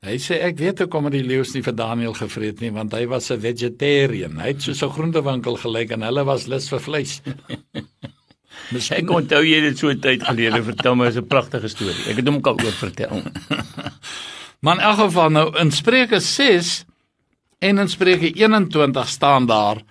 Hy 0.04 0.18
sê 0.20 0.36
ek 0.44 0.58
weet 0.60 0.82
hoekom 0.84 1.06
het 1.08 1.14
die 1.16 1.24
leeu's 1.24 1.54
nie 1.56 1.62
vir 1.64 1.76
Daniel 1.80 2.16
gevreet 2.18 2.60
nie 2.60 2.74
want 2.76 2.92
hy 2.92 3.06
was 3.08 3.32
'n 3.32 3.40
vegetarian. 3.40 4.36
Hy 4.36 4.50
het 4.52 4.62
so 4.62 4.72
'n 4.74 4.92
groentewinkel 4.92 5.56
gelyk 5.56 5.92
en 5.92 6.02
hulle 6.02 6.26
was 6.26 6.48
lus 6.48 6.68
vir 6.68 6.80
vleis. 6.80 7.22
Ek 9.00 9.10
onthou 9.10 9.44
jy 9.44 9.62
dit 9.62 9.78
so 9.78 9.88
'n 9.88 10.02
tyd 10.02 10.24
gelede 10.24 10.64
vertel 10.64 10.96
my 10.96 11.08
'n 11.08 11.28
pragtige 11.28 11.70
storie. 11.70 12.04
Ek 12.12 12.18
het 12.20 12.28
hom 12.28 12.36
ook 12.36 12.48
al 12.48 12.60
oor 12.60 12.78
vertel. 12.84 13.24
Maar 14.64 14.80
in 14.80 14.86
elk 14.88 15.00
geval 15.00 15.30
nou 15.30 15.48
in 15.60 15.72
Spreuke 15.76 16.20
6 16.20 16.86
en 17.60 17.78
in 17.78 17.90
Spreuke 17.90 18.32
21 18.32 19.08
staan 19.08 19.46
daar 19.46 19.82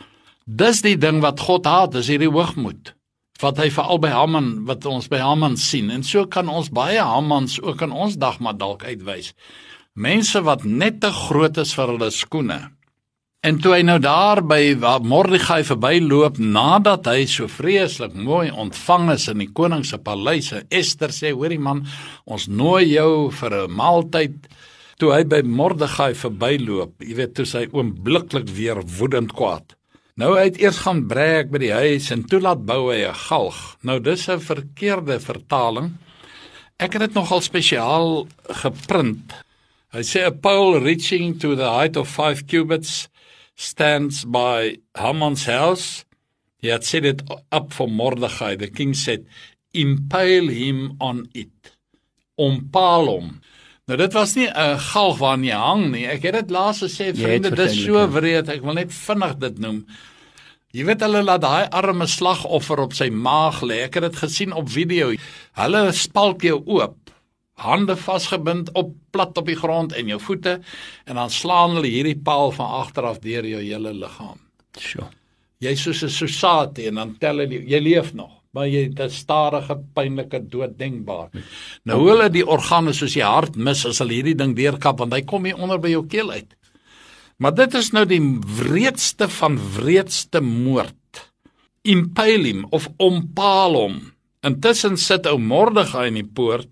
dis 0.44 0.80
die 0.80 0.96
ding 0.98 1.20
wat 1.20 1.40
God 1.40 1.68
haat, 1.68 1.92
dis 1.92 2.08
hierdie 2.08 2.30
hoogmoed 2.32 2.94
wat 3.42 3.58
hy 3.58 3.68
veral 3.74 3.98
by 4.00 4.12
Haman 4.14 4.48
wat 4.68 4.86
ons 4.88 5.10
by 5.12 5.18
Haman 5.20 5.58
sien 5.60 5.90
en 5.90 6.04
so 6.06 6.24
kan 6.30 6.48
ons 6.48 6.70
baie 6.72 7.02
Hamans 7.02 7.58
ook 7.60 7.82
in 7.84 7.92
ons 7.92 8.16
dag 8.16 8.38
maar 8.40 8.56
dalk 8.56 8.84
uitwys. 8.86 9.32
Mense 9.92 10.40
wat 10.46 10.64
net 10.64 11.00
te 11.02 11.10
groot 11.12 11.58
is 11.60 11.74
vir 11.76 11.92
hulle 11.92 12.08
skoene. 12.14 12.60
En 13.42 13.56
toe 13.58 13.72
hy 13.74 13.80
nou 13.82 13.96
daar 13.98 14.38
by 14.46 14.76
Mordegai 15.02 15.64
verbyloop 15.66 16.36
nadat 16.38 17.08
hy 17.10 17.24
so 17.26 17.50
vreeslik 17.50 18.14
mooi 18.14 18.52
ontvang 18.54 19.10
is 19.16 19.24
in 19.32 19.42
die 19.42 19.48
koning 19.50 19.82
se 19.82 19.98
paleis, 19.98 20.52
Ester 20.70 21.10
sê: 21.10 21.32
"Hoorie 21.34 21.58
man, 21.58 21.80
ons 22.24 22.46
nooi 22.46 22.92
jou 22.92 23.32
vir 23.40 23.58
'n 23.64 23.74
maaltyd." 23.80 24.46
Toe 24.98 25.10
hy 25.10 25.24
by 25.24 25.42
Mordegai 25.42 26.14
verbyloop, 26.14 27.02
jy 27.02 27.14
weet, 27.18 27.34
toe 27.34 27.44
hy 27.58 27.66
oombliklik 27.72 28.46
weer 28.46 28.78
woedend 28.78 29.34
kwaad. 29.34 29.74
Nou 30.16 30.38
hy 30.38 30.44
het 30.44 30.62
eers 30.62 30.78
gaan 30.86 31.08
breek 31.08 31.50
by 31.50 31.58
die 31.58 31.74
huis 31.74 32.12
en 32.12 32.22
toe 32.22 32.38
laat 32.38 32.64
bou 32.64 32.92
hy 32.92 33.02
'n 33.08 33.14
galg. 33.26 33.76
Nou 33.82 33.98
dis 33.98 34.28
'n 34.28 34.38
verkeerde 34.38 35.18
vertaling. 35.18 35.98
Ek 36.78 36.92
het 36.92 37.00
dit 37.10 37.14
nogal 37.14 37.40
spesiaal 37.40 38.28
geprint 38.62 39.34
Hy 39.92 40.00
sê 40.08 40.22
a 40.24 40.30
pole 40.32 40.78
reaching 40.80 41.34
to 41.36 41.52
the 41.54 41.68
height 41.68 41.98
of 42.00 42.08
5 42.08 42.46
cubits 42.48 43.10
stands 43.62 44.24
by 44.24 44.78
Haman's 44.98 45.46
house. 45.46 46.04
He 46.58 46.68
had 46.68 46.84
set 46.84 47.04
it 47.04 47.22
up 47.50 47.72
for 47.72 47.88
Mordechai. 47.88 48.56
The 48.56 48.68
king 48.68 48.94
said, 48.94 49.26
"Impale 49.72 50.48
him 50.48 50.96
on 51.00 51.28
it." 51.34 51.76
Ompaal 52.38 53.06
hom. 53.06 53.40
Nou 53.86 53.96
dit 53.96 54.12
was 54.12 54.34
nie 54.34 54.48
'n 54.48 54.78
galg 54.78 55.18
waarna 55.18 55.46
jy 55.46 55.58
hang 55.58 55.90
nie. 55.90 56.06
Ek 56.06 56.22
het 56.22 56.34
dit 56.34 56.50
laas 56.50 56.82
gesê, 56.82 57.14
vriende, 57.14 57.50
dit 57.50 57.58
is 57.58 57.84
so 57.84 58.06
wreed. 58.08 58.48
Ek 58.48 58.62
wil 58.62 58.74
net 58.74 58.90
vinnig 58.90 59.38
dit 59.38 59.58
noem. 59.58 59.86
Jy 60.72 60.84
weet 60.84 61.00
hulle 61.00 61.22
laat 61.22 61.40
daai 61.40 61.68
arme 61.70 62.06
slagoffer 62.06 62.80
op 62.80 62.94
sy 62.94 63.10
maag 63.10 63.60
lê. 63.60 63.82
Ek 63.84 63.94
het 63.94 64.02
dit 64.02 64.16
gesien 64.16 64.52
op 64.52 64.68
video. 64.68 65.12
Hulle 65.52 65.92
spalk 65.92 66.42
jou 66.42 66.62
oop 66.66 67.01
hande 67.62 67.96
vasgebind 67.96 68.70
op 68.78 68.92
plat 69.14 69.38
op 69.38 69.48
die 69.48 69.58
grond 69.58 69.94
en 69.96 70.10
jou 70.12 70.20
voete 70.20 70.58
en 71.04 71.18
dan 71.20 71.30
slaan 71.30 71.76
hulle 71.78 71.90
hierdie 71.90 72.18
paal 72.18 72.52
van 72.56 72.78
agter 72.82 73.08
af 73.08 73.20
deur 73.24 73.46
jou 73.46 73.62
hele 73.62 73.92
liggaam. 73.96 74.38
Sjoe. 74.78 75.08
Jy's 75.62 75.82
soos 75.82 76.02
'n 76.02 76.10
sousate 76.10 76.86
en 76.88 76.94
dan 76.94 77.18
tel 77.18 77.38
hulle 77.38 77.62
jy 77.68 77.80
leef 77.80 78.14
nog, 78.14 78.30
maar 78.50 78.66
jy 78.66 78.88
het 78.88 79.00
'n 79.00 79.10
stadige 79.10 79.76
pynlike 79.94 80.48
dood 80.48 80.78
denkbaar. 80.78 81.30
Nou 81.84 81.98
hoe 82.00 82.08
hulle 82.10 82.30
die 82.30 82.46
organe 82.46 82.92
soos 82.92 83.14
die 83.14 83.22
hart 83.22 83.56
mis 83.56 83.86
as 83.86 83.98
hulle 83.98 84.12
hierdie 84.12 84.34
ding 84.34 84.56
deurkap 84.56 84.98
want 84.98 85.12
hy 85.12 85.22
kom 85.22 85.44
hier 85.44 85.56
onder 85.56 85.78
by 85.78 85.88
jou 85.88 86.06
keel 86.06 86.30
uit. 86.30 86.54
Maar 87.38 87.54
dit 87.54 87.74
is 87.74 87.92
nou 87.92 88.04
die 88.06 88.22
wreedste 88.58 89.28
van 89.28 89.58
wreedste 89.76 90.40
moord. 90.40 91.30
Impalim 91.82 92.66
of 92.70 92.88
ompalom. 92.96 94.12
Intussen 94.42 94.96
sit 94.96 95.26
ou 95.26 95.38
Mordegai 95.38 96.06
in 96.06 96.14
die 96.14 96.30
poort 96.34 96.68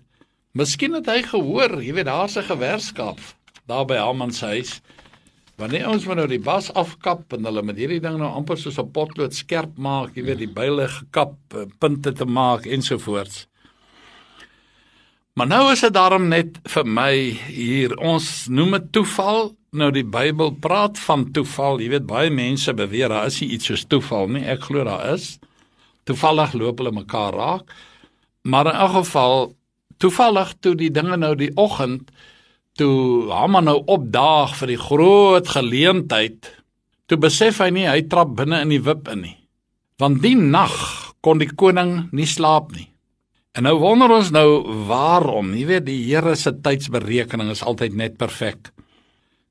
Miskien 0.52 0.96
het 0.98 1.06
hy 1.06 1.20
gehoor, 1.22 1.78
jy 1.78 1.92
weet 1.94 2.08
daar's 2.08 2.36
'n 2.36 2.42
gewerskap 2.42 3.18
daar 3.66 3.86
by 3.86 3.96
Haman 3.96 4.32
se 4.32 4.46
huis. 4.46 4.80
Wanneer 5.56 5.88
ons 5.88 6.06
maar 6.06 6.16
nou 6.16 6.26
die 6.26 6.40
bas 6.40 6.72
afkap 6.72 7.32
en 7.32 7.44
hulle 7.44 7.62
met 7.62 7.76
hierdie 7.76 8.00
ding 8.00 8.16
nou 8.18 8.30
amper 8.34 8.56
soos 8.58 8.78
'n 8.78 8.90
potlood 8.90 9.34
skerp 9.34 9.78
maak, 9.78 10.16
jy 10.16 10.24
weet 10.24 10.38
die 10.38 10.48
byle 10.48 10.88
gekap, 10.88 11.36
eh, 11.54 11.66
punte 11.78 12.12
te 12.12 12.24
maak 12.24 12.66
ensovoorts. 12.66 13.46
Maar 15.34 15.46
nou 15.46 15.72
is 15.72 15.80
dit 15.80 15.92
daarom 15.92 16.28
net 16.28 16.58
vir 16.64 16.84
my 16.84 17.14
hier 17.30 17.94
ons 17.98 18.48
noem 18.48 18.70
dit 18.70 18.92
toeval. 18.92 19.54
Nou 19.72 19.90
die 19.90 20.04
Bybel 20.04 20.50
praat 20.50 20.98
van 20.98 21.30
toeval. 21.32 21.78
Jy 21.80 21.88
weet 21.88 22.06
baie 22.06 22.30
mense 22.30 22.74
beweer 22.74 23.08
daar 23.08 23.26
is 23.26 23.40
nie 23.40 23.50
iets 23.50 23.66
soos 23.66 23.84
toeval 23.84 24.28
nie. 24.28 24.44
Ek 24.44 24.60
glo 24.60 24.84
daar 24.84 25.14
is. 25.14 25.38
Toevallig 26.04 26.52
loop 26.52 26.78
hulle 26.78 26.92
mekaar 26.92 27.32
raak. 27.32 27.72
Maar 28.42 28.66
in 28.66 28.80
elk 28.80 28.90
geval 28.90 29.54
toevallig 30.00 30.54
toe 30.64 30.74
die 30.78 30.90
dinge 30.90 31.16
nou 31.20 31.34
die 31.38 31.52
oggend 31.60 32.10
toe 32.80 33.28
Haman 33.32 33.66
nou 33.68 33.80
opdaag 33.90 34.54
vir 34.60 34.72
die 34.72 34.80
groot 34.80 35.50
geleentheid, 35.52 36.48
toe 37.10 37.18
besef 37.20 37.60
hy 37.60 37.70
nie 37.74 37.88
hy 37.88 38.00
trap 38.08 38.36
binne 38.38 38.62
in 38.64 38.72
die 38.72 38.82
wip 38.84 39.10
in 39.12 39.24
nie. 39.26 39.36
Want 40.00 40.22
die 40.24 40.36
nag 40.38 40.76
kon 41.20 41.42
die 41.42 41.50
koning 41.50 42.08
nie 42.16 42.28
slaap 42.28 42.70
nie. 42.72 42.86
En 43.58 43.66
nou 43.66 43.74
wonder 43.82 44.12
ons 44.14 44.30
nou 44.32 44.62
waarom, 44.88 45.50
jy 45.58 45.66
weet 45.66 45.88
die 45.88 45.98
Here 46.06 46.36
se 46.38 46.52
tydsberekening 46.62 47.50
is 47.52 47.64
altyd 47.66 47.96
net 47.98 48.16
perfek. 48.20 48.70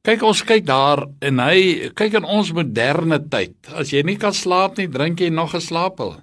Kyk 0.08 0.24
ons 0.24 0.41
kyk 0.48 0.63
daar 0.65 1.03
en 1.27 1.41
hy 1.44 1.91
kyk 2.00 2.22
in 2.22 2.25
ons 2.25 2.53
moderne 2.56 3.20
tyd. 3.29 3.58
As 3.75 3.91
jy 3.91 4.06
nie 4.08 4.15
kan 4.18 4.34
slaap 4.34 4.79
nie, 4.79 4.88
drink 4.88 5.20
jy 5.20 5.29
nog 5.29 5.53
'n 5.53 5.62
slaappil. 5.62 6.15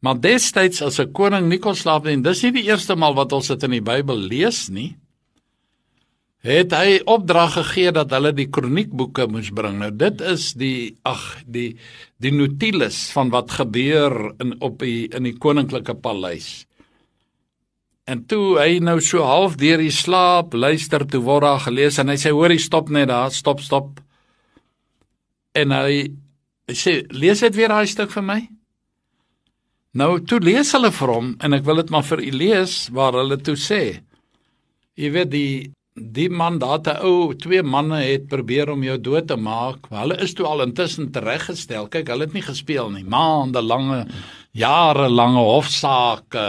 Maar 0.00 0.20
destyds 0.20 0.82
as 0.82 0.98
'n 1.00 1.12
koning 1.12 1.48
nie 1.48 1.58
kon 1.58 1.74
slaap 1.76 2.04
nie, 2.04 2.16
dis 2.16 2.42
nie 2.42 2.52
die 2.52 2.68
eerste 2.68 2.96
maal 2.96 3.14
wat 3.14 3.32
ons 3.32 3.48
dit 3.48 3.62
in 3.62 3.70
die 3.70 3.84
Bybel 3.84 4.16
lees 4.16 4.68
nie. 4.68 4.96
Het 6.40 6.72
hy 6.72 7.00
opdrag 7.04 7.52
gegee 7.52 7.92
dat 7.92 8.10
hulle 8.10 8.32
die 8.32 8.48
kroniekboeke 8.48 9.26
moes 9.28 9.50
bring. 9.52 9.78
Nou 9.78 9.90
dit 9.90 10.20
is 10.20 10.54
die 10.56 10.96
ag 11.04 11.42
die 11.44 11.76
die 12.16 12.32
notules 12.32 13.10
van 13.12 13.28
wat 13.30 13.50
gebeur 13.50 14.32
in 14.40 14.56
op 14.60 14.78
die 14.78 15.08
in 15.12 15.28
die 15.28 15.36
koninklike 15.36 15.94
paleis. 15.94 16.64
En 18.06 18.24
toe 18.26 18.58
hy 18.58 18.78
nou 18.80 19.00
so 19.00 19.22
half 19.22 19.58
deur 19.60 19.78
die 19.78 19.92
slaap 19.92 20.54
luister 20.54 21.04
toe 21.06 21.20
word 21.20 21.42
daar 21.42 21.60
gelees 21.60 21.98
en 21.98 22.08
hy 22.08 22.16
sê 22.16 22.32
hoor 22.32 22.50
jy 22.50 22.58
stop 22.58 22.88
net 22.88 23.08
daar, 23.08 23.30
stop 23.30 23.60
stop. 23.60 24.00
En 25.52 25.70
hy, 25.76 26.08
hy 26.66 26.74
sê 26.74 27.02
lees 27.12 27.44
dit 27.44 27.54
weer 27.54 27.68
daai 27.68 27.86
stuk 27.86 28.10
vir 28.16 28.24
my. 28.24 28.40
Nou 29.98 30.20
toe 30.22 30.38
lees 30.38 30.70
hulle 30.76 30.92
vir 30.94 31.10
hom 31.10 31.30
en 31.42 31.56
ek 31.56 31.64
wil 31.66 31.80
dit 31.80 31.88
maar 31.90 32.04
vir 32.06 32.22
u 32.22 32.30
lees 32.30 32.74
waar 32.94 33.16
hulle 33.18 33.40
toe 33.42 33.56
sê. 33.58 33.82
Jy 34.94 35.10
weet 35.16 35.30
die 35.34 35.52
die 36.00 36.28
man 36.30 36.60
daar 36.62 36.78
te 36.80 36.94
ou, 37.04 37.34
twee 37.36 37.60
manne 37.66 37.98
het 38.00 38.28
probeer 38.30 38.70
om 38.72 38.84
jou 38.86 38.94
dood 39.02 39.26
te 39.28 39.36
maak. 39.36 39.88
Hulle 39.92 40.16
is 40.22 40.32
toe 40.38 40.46
al 40.48 40.62
intussen 40.64 41.10
tereggestel. 41.12 41.90
Kyk, 41.92 42.08
hulle 42.08 42.24
het 42.24 42.36
nie 42.36 42.44
gespeel 42.46 42.88
nie. 42.94 43.02
Maande 43.04 43.60
lange, 43.60 44.04
jare 44.56 45.10
lange 45.10 45.42
hofsaake. 45.44 46.46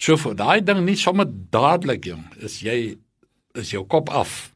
So 0.00 0.16
vir 0.18 0.34
daai 0.40 0.64
ding 0.64 0.80
nie 0.86 0.96
sommer 0.98 1.28
dadelik 1.28 2.08
jong, 2.08 2.24
is 2.40 2.58
jy 2.64 2.96
is 3.58 3.74
jou 3.74 3.84
kop 3.84 4.10
af. 4.10 4.54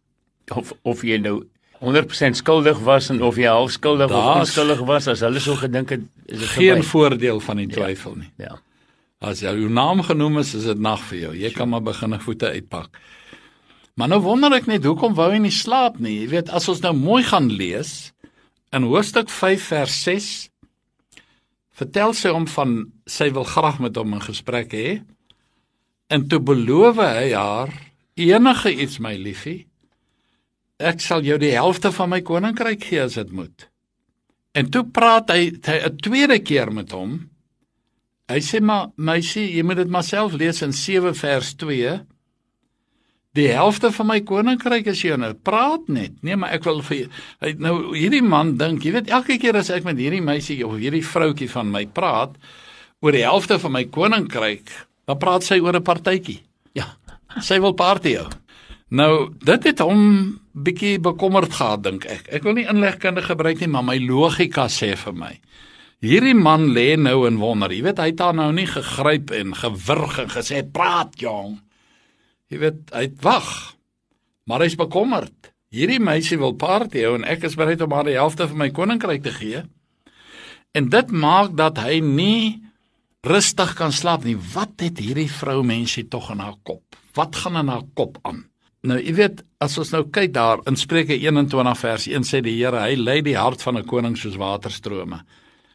Of 0.57 0.73
of 0.89 1.05
jy 1.07 1.21
nou 1.23 1.43
100% 1.83 2.39
skuldig 2.39 2.79
was 2.87 3.11
en 3.11 3.23
of 3.27 3.37
jy 3.41 3.49
half 3.51 3.73
skuldig 3.75 4.11
of 4.11 4.27
onskuldig 4.37 4.81
was 4.87 5.09
as 5.11 5.21
hulle 5.27 5.41
so 5.43 5.57
gedink 5.59 5.91
het 5.91 6.05
is 6.27 6.39
dit 6.39 6.49
Geen 6.55 6.77
verby. 6.83 6.87
voordeel 6.93 7.41
van 7.41 7.57
die 7.57 7.67
twyfel 7.67 8.15
nie. 8.17 8.31
ja. 8.39 8.59
As 9.23 9.41
jy 9.43 9.51
jou 9.55 9.69
naam 9.71 10.03
genoem 10.03 10.39
is, 10.39 10.55
is 10.55 10.65
dit 10.65 10.79
nag 10.83 10.99
vir 11.07 11.19
jou. 11.19 11.33
Jy 11.39 11.51
kan 11.55 11.69
maar 11.71 11.83
begin 11.83 12.17
voete 12.21 12.49
uitpak. 12.51 12.99
Maar 13.95 14.09
nou 14.09 14.21
wonder 14.25 14.53
ek 14.57 14.67
net 14.67 14.85
hoekom 14.85 15.15
wou 15.15 15.29
hy 15.31 15.39
nie 15.39 15.51
slaap 15.55 16.01
nie. 16.01 16.21
Jy 16.23 16.29
weet, 16.33 16.51
as 16.51 16.69
ons 16.69 16.81
nou 16.83 16.93
mooi 16.97 17.23
gaan 17.23 17.47
lees 17.51 18.13
in 18.73 18.83
hoofstuk 18.83 19.31
5 19.31 19.63
vers 19.63 20.03
6 20.05 20.31
vertel 21.79 22.13
sy 22.15 22.29
hom 22.35 22.47
van 22.47 22.93
sy 23.07 23.31
wil 23.31 23.45
graag 23.45 23.79
met 23.81 23.97
hom 23.97 24.15
'n 24.15 24.21
gesprek 24.27 24.73
hê. 24.73 25.03
En 26.11 26.27
toe 26.29 26.41
beloof 26.41 26.97
hy 26.97 27.33
haar 27.33 27.71
enige 28.17 28.75
iets 28.75 28.99
my 28.99 29.15
liefie. 29.17 29.67
Ek 30.83 31.01
sal 31.01 31.23
jou 31.27 31.39
die 31.39 31.53
helfte 31.55 31.93
van 31.95 32.11
my 32.11 32.21
koninkryk 32.27 32.85
gee 32.89 33.03
as 33.05 33.15
dit 33.15 33.31
moet. 33.33 33.69
En 34.59 34.69
toe 34.71 34.85
praat 34.85 35.31
hy 35.31 35.53
hy 35.65 35.77
'n 35.87 35.97
tweede 36.03 36.39
keer 36.43 36.73
met 36.73 36.93
hom. 36.93 37.31
Hy 38.29 38.41
sê 38.41 38.61
maar 38.61 38.91
meisie, 38.97 39.49
jy 39.57 39.63
moet 39.63 39.77
dit 39.77 39.89
maar 39.89 40.05
self 40.05 40.33
lees 40.33 40.63
in 40.63 40.73
7 40.73 41.15
vers 41.15 41.55
2. 41.55 42.01
Die 43.35 43.49
helfte 43.49 43.91
van 43.93 44.07
my 44.07 44.21
koninkryk 44.21 44.87
is 44.87 45.03
joune. 45.03 45.35
Praat 45.35 45.89
net. 45.89 46.23
Nee, 46.23 46.37
maar 46.37 46.53
ek 46.53 46.65
wil 46.65 46.83
vir 46.83 46.97
jou- 46.97 47.11
hy 47.41 47.55
nou 47.59 47.95
hierdie 47.97 48.23
man 48.23 48.57
dink, 48.57 48.85
jy 48.85 48.93
weet 48.93 49.09
elke 49.11 49.39
keer 49.39 49.57
as 49.57 49.71
ek 49.71 49.85
met 49.85 49.97
hierdie 49.97 50.21
meisie 50.23 50.67
of 50.67 50.77
hierdie 50.77 51.05
vroutjie 51.05 51.49
van 51.49 51.71
my 51.71 51.87
praat 51.87 52.37
oor 53.01 53.13
die 53.13 53.25
helfte 53.25 53.59
van 53.59 53.73
my 53.73 53.85
koninkryk, 53.85 54.69
dan 55.07 55.19
praat 55.19 55.43
sy 55.43 55.59
oor 55.61 55.75
'n 55.77 55.83
partytjie. 55.83 56.41
Ja. 56.75 56.97
Sy 57.41 57.59
wil 57.59 57.73
party 57.73 58.15
hou. 58.17 58.29
Nou, 58.93 59.33
dit 59.41 59.69
het 59.71 59.81
hom 59.81 60.03
bietjie 60.53 60.99
bekommerd 61.01 61.55
gehad 61.57 61.81
dink 61.87 62.05
ek. 62.13 62.27
Ek 62.29 62.45
wil 62.45 62.59
nie 62.59 62.69
inlegkunde 62.69 63.23
gebruik 63.25 63.63
nie, 63.63 63.71
maar 63.73 63.87
my 63.87 63.97
logika 64.03 64.67
sê 64.69 64.91
vir 65.01 65.15
my. 65.17 65.31
Hierdie 66.05 66.37
man 66.37 66.67
lê 66.77 66.99
nou 67.01 67.23
in 67.29 67.39
wonder. 67.41 67.73
Jy 67.73 67.87
weet 67.87 68.03
hy 68.03 68.11
het 68.11 68.21
haar 68.21 68.37
nou 68.37 68.51
nie 68.53 68.67
gegryp 68.69 69.33
en 69.39 69.55
gewurg 69.57 70.19
en 70.25 70.29
gesê 70.35 70.61
praat 70.67 71.17
jong. 71.23 71.57
Jy 72.53 72.61
weet 72.67 72.93
hy 72.93 73.07
het 73.07 73.17
wag. 73.25 73.49
Maar 74.51 74.67
hy's 74.67 74.77
bekommerd. 74.77 75.53
Hierdie 75.73 76.03
meisie 76.03 76.37
wil 76.43 76.53
party 76.61 77.07
hou 77.07 77.15
en 77.17 77.25
ek 77.25 77.49
is 77.49 77.57
bereid 77.57 77.81
om 77.81 77.97
haar 77.97 78.11
die 78.11 78.19
helfte 78.19 78.51
van 78.51 78.61
my 78.61 78.71
koninkryk 78.77 79.25
te 79.25 79.33
gee. 79.33 79.65
En 80.77 80.93
dit 80.93 81.17
maak 81.17 81.57
dat 81.57 81.81
hy 81.81 82.03
nie 82.05 82.61
rustig 83.25 83.73
kan 83.79 83.95
slaap 83.95 84.29
nie. 84.29 84.37
Wat 84.37 84.85
het 84.85 85.01
hierdie 85.01 85.31
vrou 85.33 85.63
mensie 85.65 86.11
tog 86.13 86.29
in 86.35 86.45
haar 86.45 86.59
kop? 86.61 86.85
Wat 87.17 87.41
gaan 87.41 87.63
in 87.63 87.73
haar 87.73 87.89
kop 87.97 88.21
aan? 88.29 88.51
Nou, 88.83 88.97
jy 88.99 89.13
weet, 89.15 89.45
as 89.63 89.77
ons 89.79 89.93
nou 89.95 90.03
kyk 90.11 90.33
daar 90.35 90.59
in 90.67 90.75
Spreuke 90.75 91.15
21 91.15 91.77
vers 91.79 92.07
1 92.11 92.25
sê 92.27 92.41
die 92.43 92.57
Here, 92.57 92.81
hy 92.83 92.97
lei 92.99 93.21
die 93.23 93.37
hart 93.39 93.63
van 93.63 93.79
'n 93.79 93.87
koning 93.87 94.17
soos 94.19 94.35
waterstrome. 94.35 95.23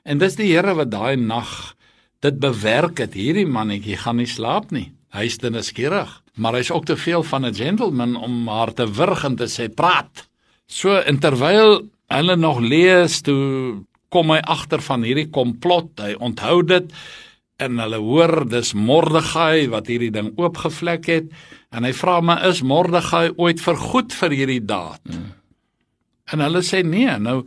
En 0.04 0.18
dis 0.18 0.36
die 0.36 0.52
Here 0.52 0.76
wat 0.76 0.92
daai 0.92 1.16
nag 1.16 1.76
dit 2.20 2.40
bewerk 2.40 2.98
het. 3.00 3.14
Hierdie 3.14 3.46
mannetjie 3.46 3.96
gaan 3.96 4.18
nie 4.18 4.28
slaap 4.28 4.72
nie. 4.72 4.92
Hy's 5.14 5.38
te 5.38 5.50
nuuskierig, 5.50 6.22
maar 6.36 6.54
hy's 6.54 6.72
ook 6.72 6.86
te 6.86 6.98
veel 6.98 7.24
van 7.24 7.46
'n 7.46 7.54
gentleman 7.54 8.16
om 8.16 8.48
haar 8.48 8.74
te 8.74 8.86
wurg 8.86 9.24
en 9.24 9.36
te 9.36 9.48
sê 9.48 9.74
praat. 9.74 10.28
So 10.68 10.98
en 10.98 11.20
terwyl 11.20 11.88
hulle 12.10 12.36
nog 12.36 12.60
lees, 12.60 13.22
toe 13.22 13.84
kom 14.10 14.32
hy 14.32 14.40
agter 14.40 14.82
van 14.82 15.04
hierdie 15.04 15.30
komplot. 15.30 16.00
Hy 16.00 16.16
onthou 16.20 16.62
dit 16.64 16.92
en 17.58 17.80
hulle 17.82 18.00
hoor 18.02 18.44
dis 18.50 18.74
Mordegai 18.78 19.68
wat 19.74 19.90
hierdie 19.90 20.12
ding 20.14 20.30
oopgevlek 20.38 21.10
het 21.10 21.32
en 21.74 21.88
hy 21.88 21.94
vra 21.98 22.20
maar 22.22 22.46
is 22.50 22.62
Mordegai 22.62 23.32
ooit 23.36 23.62
vergoed 23.64 24.14
vir 24.14 24.36
hierdie 24.38 24.64
daad? 24.64 25.02
Hmm. 25.10 25.32
En 26.34 26.44
hulle 26.44 26.62
sê 26.66 26.84
nee, 26.86 27.18
nou 27.20 27.44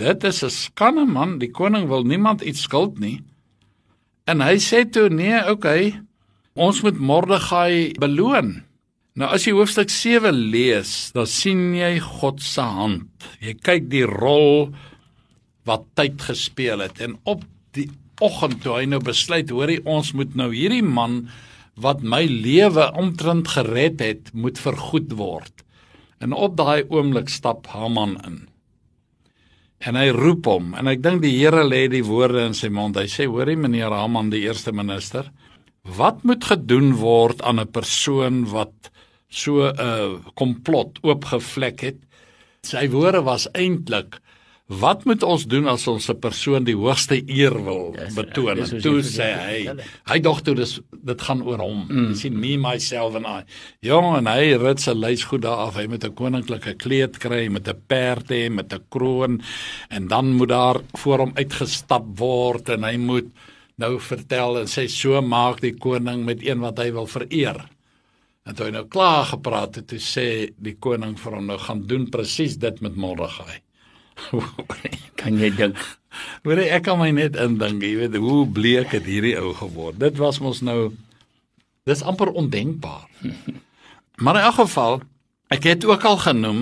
dit 0.00 0.24
is 0.24 0.42
'n 0.42 0.50
skande 0.50 1.04
man, 1.06 1.38
die 1.38 1.50
koning 1.50 1.88
wil 1.88 2.02
niemand 2.02 2.42
iets 2.42 2.62
skuld 2.62 2.98
nie. 2.98 3.22
En 4.26 4.40
hy 4.40 4.56
sê 4.58 4.84
toe 4.90 5.08
nee, 5.08 5.38
okay, 5.50 6.00
ons 6.54 6.82
moet 6.82 6.98
Mordegai 6.98 7.92
beloon. 7.98 8.62
Nou 9.14 9.28
as 9.28 9.44
jy 9.44 9.52
hoofstuk 9.52 9.90
7 9.90 10.32
lees, 10.50 11.12
dan 11.12 11.26
sien 11.26 11.74
jy 11.74 11.98
God 12.00 12.40
se 12.40 12.64
hand. 12.64 13.10
Jy 13.40 13.54
kyk 13.54 13.90
die 13.90 14.06
rol 14.08 14.72
wat 15.68 15.84
tyd 15.94 16.22
gespeel 16.22 16.80
het 16.80 17.00
en 17.00 17.18
op 17.24 17.44
die 17.76 17.90
oggend 18.28 18.62
toe 18.62 18.78
hy 18.78 18.86
nou 18.90 19.00
besluit, 19.04 19.50
hoorie 19.50 19.80
ons 19.88 20.12
moet 20.16 20.36
nou 20.38 20.50
hierdie 20.54 20.84
man 20.84 21.26
wat 21.80 22.02
my 22.04 22.24
lewe 22.28 22.90
omtrent 23.00 23.48
gered 23.54 24.00
het, 24.04 24.32
moet 24.32 24.60
vergoed 24.60 25.14
word. 25.16 25.64
En 26.22 26.34
op 26.36 26.56
daai 26.60 26.84
oomblik 26.88 27.32
stap 27.32 27.66
Haman 27.72 28.18
in. 28.26 28.40
En 29.82 29.98
hy 29.98 30.12
roep 30.14 30.46
hom 30.46 30.74
en 30.78 30.90
ek 30.90 31.00
dink 31.02 31.24
die 31.24 31.34
Here 31.34 31.64
lê 31.66 31.88
die 31.90 32.04
woorde 32.06 32.44
in 32.46 32.54
sy 32.54 32.70
mond. 32.70 32.96
Hy 33.00 33.08
sê: 33.10 33.26
"Hoorie 33.26 33.58
meneer 33.58 33.90
Haman, 33.90 34.30
die 34.30 34.44
eerste 34.46 34.70
minister, 34.72 35.32
wat 35.82 36.22
moet 36.22 36.44
gedoen 36.44 36.94
word 37.00 37.42
aan 37.42 37.58
'n 37.58 37.72
persoon 37.72 38.44
wat 38.52 38.92
so 39.28 39.66
'n 39.66 39.74
uh, 39.78 40.18
komplot 40.34 41.02
oopgevlek 41.02 41.80
het?" 41.80 41.98
Sy 42.62 42.88
woorde 42.90 43.24
was 43.26 43.48
eintlik: 43.58 44.20
"Wat 44.66 45.04
moet 45.04 45.22
ons 45.22 45.44
doen 45.46 45.66
as 45.66 45.86
ons 45.86 46.08
'n 46.08 46.18
persoon 46.18 46.64
die 46.64 46.76
hoogste 46.76 47.22
eer 47.26 47.64
wil 47.64 47.92
Dis- 47.92 48.14
betoon?" 48.14 48.56
dis 48.56 48.72
En 48.72 48.80
soos 48.80 48.82
toe 48.82 48.94
jy 48.94 49.02
sê 49.02 49.28
vertel 49.28 49.48
hy: 49.48 49.62
het. 49.66 49.80
"Hy 50.06 50.18
dog 50.20 50.40
toe 50.40 50.54
dis 50.54 50.80
dit 51.04 51.20
gaan 51.22 51.42
oor 51.42 51.58
hom. 51.58 51.86
Mm. 51.88 52.08
Jy 52.08 52.14
sien 52.14 52.40
me 52.40 52.56
myself 52.56 53.14
and 53.14 53.26
I." 53.26 53.44
Jong 53.80 54.16
en 54.16 54.26
hy 54.26 54.56
rit 54.56 54.80
sy 54.80 54.92
lys 54.92 55.24
goed 55.24 55.42
daar 55.42 55.66
af. 55.66 55.74
Hy 55.74 55.86
moet 55.86 56.04
'n 56.04 56.14
koninklike 56.14 56.74
kleed 56.74 57.18
kry 57.18 57.48
met 57.48 57.68
'n 57.68 57.82
perd 57.86 58.28
hê 58.30 58.50
met 58.50 58.72
'n 58.72 58.84
kroon 58.88 59.42
en 59.90 60.08
dan 60.08 60.32
moet 60.32 60.48
daar 60.48 60.80
voor 60.94 61.18
hom 61.18 61.32
uitgestap 61.34 62.04
word 62.18 62.68
en 62.68 62.84
hy 62.84 62.96
moet 62.96 63.26
nou 63.78 63.98
vertel 64.00 64.58
en 64.58 64.66
sê 64.66 64.88
so 64.88 65.20
maak 65.20 65.60
die 65.60 65.74
koning 65.74 66.24
met 66.24 66.42
een 66.46 66.60
wat 66.60 66.78
hy 66.78 66.92
wil 66.92 67.06
vereer. 67.06 67.68
En 68.44 68.54
toe 68.54 68.66
hy 68.66 68.72
nou 68.74 68.86
klaar 68.90 69.24
gepraat 69.24 69.76
het, 69.78 69.86
toe 69.86 69.98
sê 69.98 70.26
die 70.58 70.74
koning 70.74 71.18
vir 71.18 71.32
hom 71.32 71.46
nou 71.46 71.58
gaan 71.58 71.86
doen 71.86 72.08
presies 72.10 72.56
dit 72.56 72.80
met 72.80 72.96
Mordegai. 72.96 73.60
Kan 75.20 75.38
jy 75.38 75.50
dink? 75.54 75.78
Hoor 76.44 76.60
jy, 76.60 76.68
ek 76.76 76.84
kan 76.88 76.98
my 77.00 77.10
net 77.14 77.36
indink, 77.40 77.82
jy 77.82 77.94
weet 78.00 78.18
hoe 78.20 78.44
bleek 78.46 78.92
het 78.96 79.06
hierdie 79.08 79.36
ou 79.40 79.52
geword. 79.56 80.00
Dit 80.02 80.18
was 80.20 80.40
mos 80.42 80.60
nou 80.66 80.92
dis 81.88 82.02
amper 82.02 82.30
ondenkbaar. 82.30 83.08
Maar 84.22 84.38
in 84.38 84.46
elk 84.46 84.58
geval, 84.60 85.00
ek 85.52 85.66
het 85.66 85.84
ook 85.88 86.04
al 86.04 86.18
genoem 86.22 86.60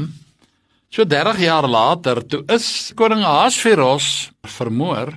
so 0.90 1.04
30 1.06 1.38
jaar 1.44 1.68
later 1.68 2.22
toe 2.26 2.40
is 2.50 2.90
koning 2.98 3.22
Ahasveros 3.22 4.30
vermoor 4.58 5.14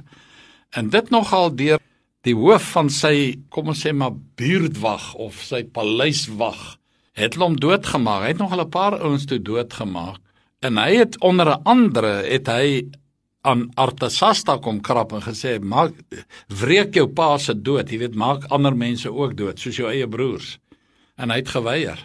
en 0.78 0.90
dit 0.94 1.10
nogal 1.10 1.50
deur 1.58 1.82
die 2.24 2.36
hoof 2.38 2.68
van 2.76 2.92
sy 2.94 3.40
kom 3.54 3.72
ons 3.74 3.82
sê 3.86 3.94
maar 3.96 4.14
buurtwag 4.38 5.14
of 5.20 5.42
sy 5.44 5.64
paleiswag 5.66 6.78
het 7.18 7.36
hom 7.38 7.58
doodgemaak. 7.62 8.24
Hy 8.24 8.32
het 8.34 8.42
nog 8.42 8.54
al 8.54 8.66
'n 8.66 8.70
paar 8.70 9.00
ouens 9.00 9.26
toe 9.26 9.40
doodgemaak 9.42 10.22
en 10.64 10.80
hy 10.80 10.92
het 11.02 11.18
onder 11.20 11.58
andere 11.68 12.22
het 12.24 12.48
hy 12.48 12.68
aan 13.44 13.68
Artasasta 13.76 14.56
kom 14.64 14.80
krap 14.82 15.12
en 15.16 15.24
gesê 15.26 15.58
maak 15.60 15.98
wreek 16.48 16.96
jou 16.96 17.10
pa 17.12 17.36
se 17.38 17.56
dood, 17.56 17.92
jy 17.92 18.00
weet 18.06 18.16
maak 18.16 18.48
ander 18.56 18.76
mense 18.76 19.12
ook 19.12 19.36
dood 19.36 19.60
soos 19.60 19.80
jou 19.82 19.90
eie 19.92 20.08
broers. 20.08 20.58
En 21.20 21.30
hy 21.30 21.42
het 21.42 21.52
geweier. 21.52 22.00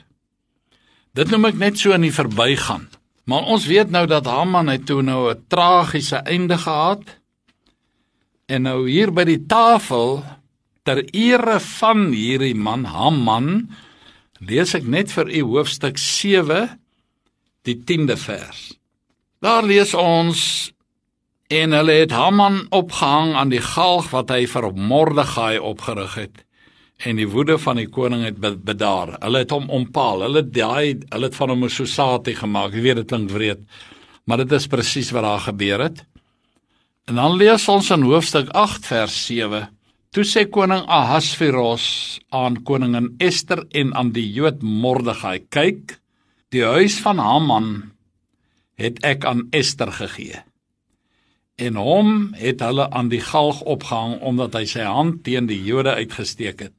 Dit 1.14 1.31
noem 1.31 1.49
ek 1.53 1.61
net 1.62 1.79
so 1.79 1.94
in 1.94 2.05
die 2.05 2.14
verbygaan. 2.14 2.88
Maar 3.29 3.47
ons 3.55 3.68
weet 3.68 3.92
nou 3.94 4.05
dat 4.11 4.27
Haman 4.27 4.71
het 4.73 4.87
toe 4.88 5.03
nou 5.03 5.31
'n 5.31 5.44
tragiese 5.49 6.16
einde 6.27 6.59
gehad. 6.59 7.03
En 8.49 8.62
nou 8.62 8.88
hier 8.88 9.12
by 9.12 9.25
die 9.25 9.47
tafel 9.47 10.25
ter 10.83 11.05
ere 11.12 11.61
van 11.61 12.12
hierdie 12.12 12.55
man 12.55 12.85
Haman 12.85 13.71
lees 14.40 14.75
ek 14.75 14.87
net 14.87 15.12
vir 15.12 15.29
u 15.29 15.42
hoofstuk 15.42 15.99
7 15.99 16.79
die 17.69 17.79
10de 17.85 18.17
vers. 18.17 18.73
Daar 19.45 19.63
lees 19.67 19.95
ons 19.95 20.73
en 21.49 21.73
hulle 21.73 22.01
het 22.03 22.13
Haman 22.13 22.67
opgehang 22.75 23.35
aan 23.39 23.53
die 23.53 23.63
galg 23.65 24.11
wat 24.13 24.33
hy 24.35 24.47
vir 24.51 24.73
Mordegai 24.75 25.57
opgerig 25.59 26.19
het 26.19 26.45
en 27.07 27.19
die 27.21 27.29
woede 27.31 27.59
van 27.63 27.79
die 27.79 27.87
koning 27.87 28.25
het 28.27 28.41
be- 28.43 28.57
bedaar. 28.59 29.15
Hulle 29.23 29.45
het 29.45 29.53
hom 29.55 29.69
ompaal. 29.71 30.25
Hulle 30.27 30.43
daai 30.43 30.99
hulle 31.13 31.29
het 31.29 31.37
van 31.39 31.53
hom 31.55 31.65
'n 31.65 31.71
sosatie 31.71 32.35
gemaak. 32.35 32.75
Jy 32.75 32.83
weet 32.83 32.97
dit 32.97 33.07
klink 33.07 33.31
wreed, 33.31 33.61
maar 34.27 34.39
dit 34.39 34.53
is 34.53 34.67
presies 34.67 35.11
wat 35.11 35.23
daar 35.23 35.41
gebeur 35.41 35.81
het. 35.81 36.05
En 37.07 37.15
dan 37.15 37.37
lees 37.37 37.69
ons 37.69 37.91
in 37.91 38.03
hoofstuk 38.03 38.49
8 38.49 38.87
vers 38.87 39.27
7. 39.27 39.69
Toe 40.11 40.25
sê 40.25 40.49
koning 40.51 40.87
Ahasveros 40.87 42.19
aan 42.31 42.63
koningin 42.63 43.15
Ester 43.19 43.65
en 43.71 43.95
aan 43.95 44.11
die 44.13 44.33
Jood 44.33 44.63
Mordegai: 44.63 45.39
"Kyk, 45.49 46.01
die 46.55 46.65
huis 46.65 46.97
van 47.05 47.21
Haman 47.21 47.69
het 48.79 49.03
ek 49.05 49.27
aan 49.29 49.49
Ester 49.53 49.91
gegee. 49.93 50.41
En 51.59 51.77
hom 51.77 52.33
het 52.39 52.63
hulle 52.63 52.87
aan 52.95 53.11
die 53.11 53.21
galg 53.21 53.61
opgehang 53.67 54.21
omdat 54.23 54.55
hy 54.55 54.65
sy 54.71 54.87
hand 54.87 55.25
teen 55.27 55.49
die 55.51 55.61
Jode 55.67 55.97
uitgesteek 55.99 56.69
het. 56.69 56.75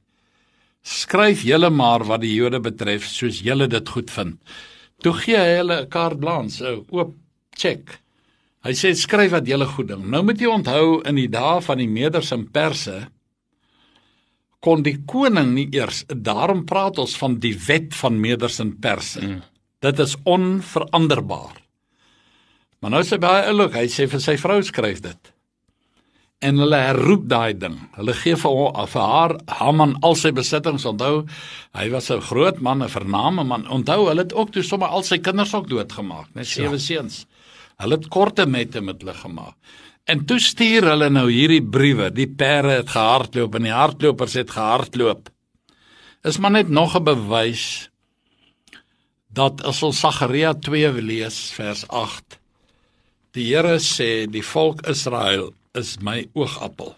Skryf 0.80 1.44
julle 1.44 1.68
maar 1.70 2.06
wat 2.08 2.24
die 2.24 2.32
Jode 2.32 2.62
betref 2.64 3.04
soos 3.04 3.42
julle 3.44 3.68
dit 3.68 3.88
goed 3.88 4.10
vind. 4.10 4.38
Toe 5.04 5.12
gee 5.16 5.36
hy 5.36 5.58
hulle 5.60 5.82
'n 5.82 5.88
kaart 5.88 6.18
blans, 6.20 6.60
'n 6.60 6.84
oop 6.90 7.14
check. 7.56 8.00
Hy 8.64 8.72
sê 8.72 8.94
skryf 8.94 9.30
wat 9.30 9.46
julle 9.46 9.66
goed 9.66 9.88
ding. 9.88 10.04
Nou 10.10 10.22
moet 10.22 10.40
jy 10.40 10.46
onthou 10.46 11.02
in 11.08 11.14
die 11.14 11.28
dae 11.28 11.60
van 11.60 11.78
die 11.78 11.88
Meders 11.88 12.32
en 12.32 12.50
Perse 12.50 13.08
kon 14.60 14.82
die 14.82 14.98
koning 15.08 15.54
nie 15.54 15.68
eers 15.72 16.04
daarom 16.08 16.66
praat 16.68 16.98
ons 16.98 17.16
van 17.16 17.38
die 17.40 17.54
wet 17.66 17.94
van 17.96 18.20
Meders 18.20 18.60
en 18.60 18.74
Perse. 18.78 19.20
Mm. 19.20 19.40
Dit 19.80 19.98
is 19.98 20.16
onveranderbaar. 20.24 21.56
Maar 22.80 22.90
nou 22.90 23.02
sê 23.04 23.18
baie 23.20 23.48
oulik, 23.48 23.74
hy 23.76 23.88
sê 23.88 24.08
vir 24.08 24.20
sy 24.20 24.36
vrou 24.40 24.60
skryf 24.64 25.00
dit 25.04 25.34
en 26.40 26.60
hulle 26.62 26.78
herroep 26.80 27.26
daai 27.28 27.52
ding. 27.60 27.76
Hulle 27.98 28.14
gee 28.16 28.36
vir 28.40 28.54
hom 28.56 28.86
vir 28.92 29.02
haar 29.12 29.34
Haman 29.60 29.96
al 30.06 30.16
sy 30.16 30.32
besittings. 30.36 30.86
Onthou, 30.88 31.26
hy 31.76 31.88
was 31.92 32.10
'n 32.10 32.20
groot 32.20 32.60
man, 32.60 32.82
'n 32.82 32.88
vername 32.88 33.44
man. 33.44 33.68
Onthou, 33.68 34.08
hulle 34.08 34.22
het 34.22 34.32
ook 34.32 34.52
toe 34.52 34.62
sommer 34.62 34.88
al 34.88 35.02
sy 35.02 35.18
kinders 35.18 35.54
ook 35.54 35.68
doodgemaak, 35.68 36.34
net 36.34 36.46
sewe 36.46 36.72
ja. 36.72 36.78
seuns. 36.78 37.26
Hulle 37.78 37.96
het 37.96 38.08
korte 38.08 38.46
mette 38.46 38.80
met 38.80 39.00
hulle 39.00 39.14
gemaak. 39.14 39.54
En 40.06 40.24
toe 40.24 40.38
stuur 40.38 40.82
hulle 40.82 41.10
nou 41.10 41.30
hierdie 41.30 41.62
briewe. 41.62 42.10
Die 42.10 42.26
perde 42.26 42.70
het 42.70 42.88
gehardloop 42.88 43.54
en 43.54 43.62
die 43.62 43.72
hardlopers 43.72 44.32
het 44.32 44.50
gehardloop. 44.50 45.28
Is 46.24 46.38
maar 46.38 46.50
net 46.50 46.68
nog 46.68 46.96
'n 46.96 47.04
bewys 47.04 47.89
dat 49.32 49.62
as 49.66 49.82
ons 49.86 50.00
Sagaria 50.02 50.54
2 50.54 50.92
lees 51.02 51.38
vers 51.54 51.86
8 51.88 52.40
Die 53.36 53.46
Here 53.46 53.76
sê 53.78 54.26
die 54.26 54.42
volk 54.42 54.80
Israel 54.90 55.52
is 55.78 56.00
my 56.02 56.24
oogappel. 56.34 56.96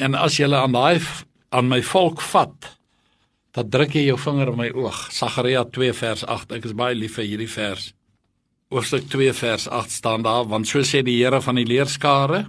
En 0.00 0.16
as 0.16 0.38
jy 0.40 0.48
aan 0.48 0.72
daai 0.72 0.96
aan 1.52 1.68
my 1.68 1.82
volk 1.84 2.22
vat, 2.24 2.70
dan 3.52 3.68
druk 3.68 3.92
jy 3.98 4.06
jou 4.06 4.16
vinger 4.22 4.52
op 4.52 4.56
my 4.56 4.70
oog. 4.72 5.02
Sagaria 5.12 5.66
2 5.68 5.92
vers 5.98 6.24
8. 6.24 6.54
Ek 6.56 6.70
is 6.70 6.76
baie 6.78 6.96
lief 6.96 7.18
vir 7.18 7.28
hierdie 7.28 7.50
vers. 7.52 7.90
Hoofstuk 8.72 9.10
2 9.12 9.34
vers 9.36 9.66
8 9.68 9.92
staan 9.92 10.24
daar, 10.24 10.48
want 10.48 10.70
so 10.70 10.80
sê 10.86 11.02
die 11.04 11.18
Here 11.18 11.42
van 11.44 11.60
die 11.60 11.66
leerskare, 11.68 12.46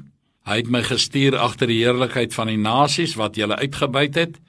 hy 0.48 0.62
het 0.62 0.72
my 0.72 0.86
gestuur 0.86 1.36
agter 1.44 1.68
die 1.68 1.82
heerlikheid 1.82 2.32
van 2.38 2.54
die 2.54 2.62
nasies 2.62 3.18
wat 3.20 3.36
julle 3.36 3.60
uitgebuit 3.60 4.16
het, 4.16 4.40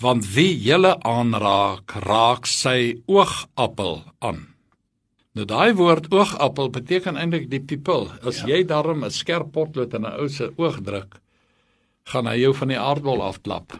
want 0.00 0.24
wie 0.34 0.54
julle 0.64 0.94
aanraak, 1.04 1.92
raak 2.06 2.48
sy 2.48 3.02
oogappel 3.06 4.00
aan. 4.18 4.46
Nou 5.36 5.44
daai 5.46 5.74
woord 5.78 6.08
oogappel 6.10 6.72
beteken 6.74 7.18
eintlik 7.20 7.50
die 7.52 7.60
pupil. 7.62 8.08
As 8.26 8.40
ja. 8.42 8.56
jy 8.56 8.64
daarom 8.64 9.04
'n 9.04 9.10
skerp 9.10 9.52
potlood 9.52 9.94
in 9.94 10.06
'n 10.06 10.18
ou 10.20 10.28
se 10.28 10.50
oog 10.56 10.80
druk, 10.82 11.20
gaan 12.04 12.26
hy 12.26 12.36
jou 12.40 12.54
van 12.54 12.68
die 12.68 12.78
aardbol 12.78 13.22
afklap. 13.22 13.78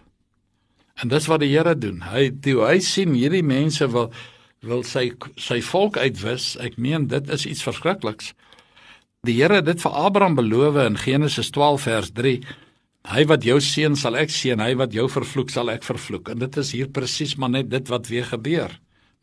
En 1.02 1.08
dis 1.08 1.26
wat 1.26 1.40
die 1.40 1.50
Here 1.56 1.74
doen. 1.78 2.02
Hy 2.02 2.30
toe 2.44 2.66
hy 2.66 2.78
sien 2.78 3.14
hierdie 3.14 3.42
mense 3.42 3.86
wil 3.88 4.12
wil 4.60 4.82
sy 4.84 5.10
sy 5.36 5.60
volk 5.64 5.96
uitwis. 5.96 6.56
Ek 6.60 6.76
meen 6.76 7.06
dit 7.08 7.30
is 7.30 7.46
iets 7.46 7.62
verskrikliks. 7.64 8.34
Die 9.24 9.36
Here 9.40 9.60
het 9.60 9.64
dit 9.64 9.80
vir 9.80 9.92
Abraham 9.92 10.36
beloof 10.36 10.76
in 10.84 10.96
Genesis 10.96 11.50
12 11.50 11.82
vers 11.82 12.10
3. 12.12 12.40
Hy 13.08 13.24
wat 13.30 13.44
jou 13.46 13.56
seën 13.64 13.96
sal 13.96 14.18
ek 14.20 14.32
seën, 14.32 14.60
hy 14.60 14.74
wat 14.76 14.92
jou 14.92 15.06
vervloek 15.08 15.50
sal 15.52 15.72
ek 15.72 15.86
vervloek. 15.86 16.32
En 16.34 16.42
dit 16.42 16.56
is 16.60 16.72
hier 16.76 16.90
presies 16.92 17.36
maar 17.40 17.52
net 17.54 17.70
dit 17.72 17.88
wat 17.88 18.10
weer 18.12 18.26
gebeur. 18.28 18.74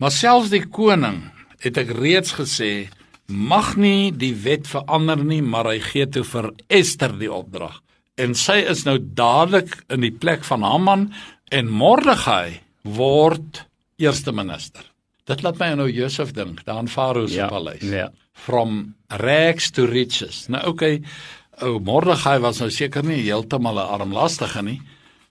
Maar 0.01 0.13
selfs 0.13 0.53
die 0.53 0.65
koning 0.65 1.27
het 1.61 1.77
ek 1.77 1.93
reeds 1.97 2.33
gesê 2.37 2.89
mag 3.27 3.75
nie 3.77 4.11
die 4.15 4.33
wet 4.45 4.67
verander 4.69 5.19
nie, 5.19 5.41
maar 5.41 5.67
hy 5.69 5.79
gee 5.83 6.07
toe 6.09 6.23
vir 6.25 6.51
Ester 6.73 7.13
die 7.19 7.31
opdrag. 7.31 7.81
En 8.17 8.33
sy 8.33 8.63
is 8.65 8.85
nou 8.87 8.97
dadelik 8.97 9.75
in 9.93 10.01
die 10.01 10.13
plek 10.13 10.45
van 10.47 10.65
Haman 10.65 11.09
en 11.53 11.69
Mordegai 11.69 12.63
word 12.87 13.65
eerste 14.01 14.33
minister. 14.33 14.85
Dit 15.27 15.43
laat 15.43 15.59
my 15.59 15.73
nou 15.75 15.89
Josef 15.91 16.31
dink, 16.33 16.63
daar 16.65 16.79
in 16.81 16.89
Farao 16.89 17.27
se 17.27 17.41
ja, 17.41 17.49
paleis. 17.51 17.83
Ja. 17.83 18.07
From 18.33 18.95
rags 19.21 19.69
to 19.75 19.85
riches. 19.89 20.45
Nou 20.49 20.63
okay, 20.71 21.01
ou 21.61 21.79
Mordegai 21.79 22.37
was 22.43 22.59
nou 22.61 22.69
seker 22.69 23.05
nie 23.05 23.23
heeltemal 23.23 23.79
'n 23.79 23.93
armlastige 23.99 24.61
nie, 24.61 24.81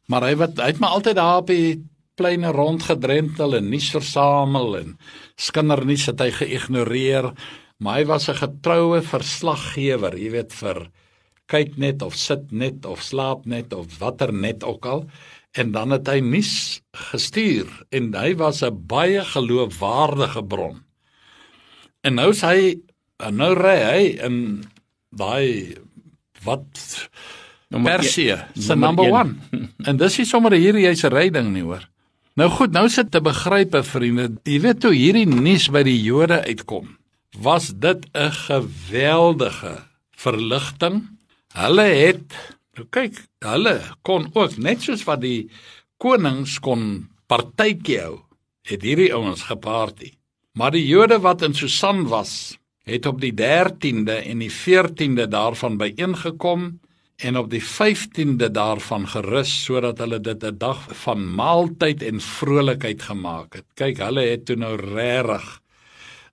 maar 0.09 0.23
hy 0.23 0.35
wat 0.35 0.59
hy 0.59 0.67
het 0.73 0.81
maar 0.81 0.97
altyd 0.99 1.17
daar 1.17 1.39
op 1.39 1.47
die 1.47 1.83
pleine 2.17 2.53
rondgedrentel 2.53 3.57
en 3.57 3.71
nuus 3.71 3.91
versamel 3.91 4.77
en 4.77 4.99
skindernuus 5.37 6.07
het 6.07 6.21
hy 6.21 6.31
geïgnoreer, 6.31 7.33
maar 7.79 7.99
hy 7.99 8.05
was 8.05 8.29
'n 8.29 8.35
getroue 8.35 9.03
verslaggewer, 9.03 10.17
jy 10.17 10.31
weet 10.31 10.53
vir 10.53 10.91
kyk 11.47 11.77
net 11.79 12.03
of 12.03 12.17
sit 12.17 12.53
net 12.53 12.87
of 12.87 13.03
slaap 13.03 13.47
net 13.47 13.73
of 13.73 13.99
watter 13.99 14.33
net 14.33 14.65
ook 14.65 14.87
al 14.87 15.07
en 15.57 15.73
dan 15.73 15.95
het 15.95 16.09
hy 16.09 16.21
nuus 16.21 16.83
gestuur 17.11 17.69
en 17.95 18.13
hy 18.15 18.35
was 18.37 18.63
'n 18.63 18.87
baie 18.87 19.23
geloofwaardige 19.25 20.43
bron. 20.45 20.83
En 22.03 22.15
nou 22.15 22.33
sê 22.33 22.47
hy 22.47 23.31
nou 23.31 23.55
ry 23.55 23.79
hy 23.83 24.03
in 24.27 24.65
daai 25.11 25.77
wat 26.45 27.09
Persie, 27.69 28.37
se 28.55 28.77
number 28.77 29.05
1. 29.05 29.41
en 29.89 29.97
dis 29.97 30.19
nie 30.19 30.27
sommer 30.27 30.55
hierdie 30.55 30.87
hy's 30.87 31.05
'n 31.05 31.13
ryding 31.13 31.53
nie 31.53 31.63
hoor. 31.63 31.89
Nou 32.37 32.51
goed, 32.51 32.73
nou 32.73 32.89
sit 32.89 33.11
te 33.11 33.21
begrype 33.21 33.83
vriende, 33.83 34.29
jy 34.45 34.61
weet 34.61 34.83
hoe 34.85 34.93
hierdie 34.95 35.27
nuus 35.27 35.71
by 35.73 35.83
die 35.83 35.97
Jode 36.03 36.43
uitkom. 36.45 36.99
Was 37.41 37.73
dit 37.73 38.07
'n 38.13 38.31
geweldige 38.31 39.89
verligting? 40.13 41.09
Hulle 41.55 41.83
het 41.83 42.57
nou 42.77 42.87
kyk, 42.91 43.17
hulle 43.41 43.81
kon 44.03 44.29
ook 44.35 44.57
net 44.59 44.83
soos 44.83 45.05
wat 45.05 45.21
die 45.21 45.49
konings 45.97 46.59
kon 46.61 47.09
partytjie 47.27 48.01
hou, 48.01 48.21
het 48.69 48.83
hierdie 48.83 49.15
ouens 49.15 49.43
geparty. 49.49 50.13
Maar 50.53 50.71
die 50.71 50.87
Jode 50.87 51.19
wat 51.21 51.43
in 51.43 51.55
Susan 51.55 52.07
was, 52.09 52.59
het 52.87 53.07
op 53.07 53.21
die 53.21 53.35
13de 53.35 54.15
en 54.31 54.43
die 54.45 54.53
14de 54.53 55.27
daarvan 55.29 55.77
byeengekom 55.77 56.69
en 57.17 57.37
op 57.37 57.49
die 57.51 57.63
15de 57.63 58.51
daarvan 58.53 59.09
gerus 59.11 59.53
sodat 59.65 59.99
hulle 59.99 60.21
dit 60.21 60.45
'n 60.45 60.59
dag 60.59 60.87
van 61.03 61.35
maaltyd 61.35 62.03
en 62.03 62.21
vrolikheid 62.21 63.03
gemaak 63.03 63.55
het. 63.55 63.67
Kyk, 63.75 63.99
hulle 63.99 64.21
het 64.21 64.45
toe 64.47 64.57
nou 64.57 64.77
regtig. 64.77 65.61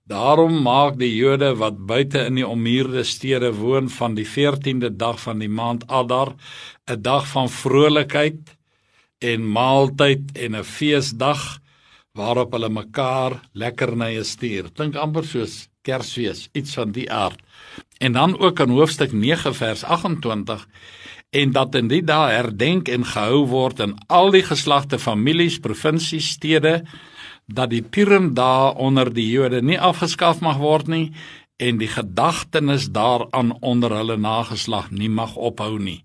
Daarom 0.06 0.62
maak 0.62 0.98
die 0.98 1.14
Jode 1.16 1.54
wat 1.56 1.86
buite 1.86 2.18
in 2.28 2.34
die 2.34 2.46
ommuurde 2.46 3.02
stede 3.02 3.54
woon 3.54 3.88
van 3.88 4.14
die 4.14 4.26
14de 4.26 4.96
dag 4.96 5.20
van 5.20 5.38
die 5.38 5.48
maand 5.48 5.86
Adar 5.86 6.34
'n 6.86 7.02
dag 7.02 7.26
van 7.26 7.48
vrolikheid 7.48 8.56
en 9.18 9.52
maaltyd 9.52 10.38
en 10.38 10.56
'n 10.56 10.64
feesdag 10.64 11.58
waarop 12.12 12.52
hulle 12.52 12.68
mekaar 12.68 13.40
lekkernye 13.52 14.22
stuur. 14.22 14.70
Dink 14.74 14.94
amper 14.94 15.24
soos 15.24 15.68
Kersfees, 15.84 16.48
iets 16.56 16.74
van 16.78 16.92
die 16.96 17.06
aard. 17.12 17.40
En 18.00 18.12
dan 18.16 18.38
ook 18.40 18.60
in 18.60 18.72
hoofstuk 18.72 19.12
9 19.12 19.54
vers 19.54 19.84
28 19.84 20.66
en 21.34 21.52
dat 21.52 21.74
in 21.74 21.88
die 21.90 22.02
dae 22.06 22.30
herdenk 22.30 22.88
en 22.88 23.04
gehou 23.04 23.44
word 23.50 23.80
in 23.82 23.94
al 24.06 24.30
die 24.34 24.44
geslagte, 24.46 24.98
families, 25.02 25.58
provinsies, 25.60 26.30
stede 26.38 26.82
dat 27.46 27.72
die 27.74 27.82
Purim 27.82 28.32
dae 28.34 28.72
onder 28.80 29.10
die 29.12 29.26
Jode 29.28 29.60
nie 29.62 29.80
afgeskaf 29.80 30.40
mag 30.40 30.60
word 30.62 30.88
nie 30.88 31.08
en 31.60 31.78
die 31.78 31.90
gedagtenis 31.90 32.88
daaraan 32.94 33.52
onder 33.60 33.92
hulle 33.98 34.16
nageslag 34.16 34.90
nie 34.90 35.10
mag 35.10 35.36
ophou 35.36 35.78
nie. 35.78 36.02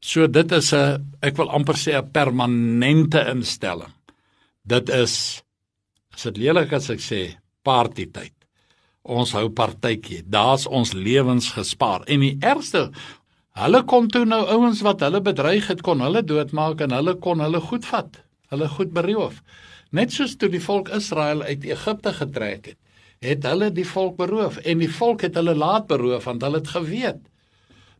So 0.00 0.26
dit 0.26 0.52
is 0.52 0.72
'n 0.72 1.16
ek 1.22 1.36
wil 1.36 1.50
amper 1.50 1.76
sê 1.76 1.98
'n 1.98 2.10
permanente 2.10 3.20
instelling. 3.30 3.92
Dit 4.64 4.88
is 4.88 5.42
as 6.14 6.22
dit 6.22 6.36
lelik 6.36 6.72
as 6.72 6.90
ek 6.90 7.00
sê 7.00 7.36
partytyd 7.62 8.41
ons 9.02 9.32
hou 9.34 9.48
partytjie. 9.50 10.22
Daar's 10.26 10.66
ons 10.66 10.92
lewens 10.92 11.50
gespaar. 11.56 12.04
En 12.06 12.22
die 12.22 12.36
ergste, 12.40 12.90
hulle 13.58 13.82
kon 13.88 14.08
toe 14.08 14.24
nou 14.28 14.42
ouens 14.54 14.82
wat 14.86 15.02
hulle 15.04 15.20
bedreig 15.24 15.68
het 15.70 15.82
kon 15.84 16.00
hulle 16.04 16.22
doodmaak 16.24 16.80
en 16.86 16.94
hulle 16.96 17.16
kon 17.20 17.42
hulle 17.42 17.60
goed 17.60 17.86
vat. 17.88 18.22
Hulle 18.52 18.68
goed 18.68 18.92
beroof. 18.94 19.42
Net 19.92 20.14
soos 20.14 20.36
toe 20.40 20.48
die 20.52 20.62
volk 20.62 20.88
Israel 20.94 21.42
uit 21.42 21.66
Egipte 21.68 22.14
getrek 22.16 22.72
het, 22.72 22.78
het 23.22 23.44
hulle 23.46 23.68
die 23.70 23.86
volk 23.86 24.16
beroof 24.18 24.56
en 24.66 24.80
die 24.82 24.90
volk 24.90 25.22
het 25.26 25.36
hulle 25.38 25.54
laat 25.54 25.86
beroof 25.90 26.24
want 26.30 26.42
hulle 26.42 26.62
het 26.62 26.72
geweet. 26.72 27.20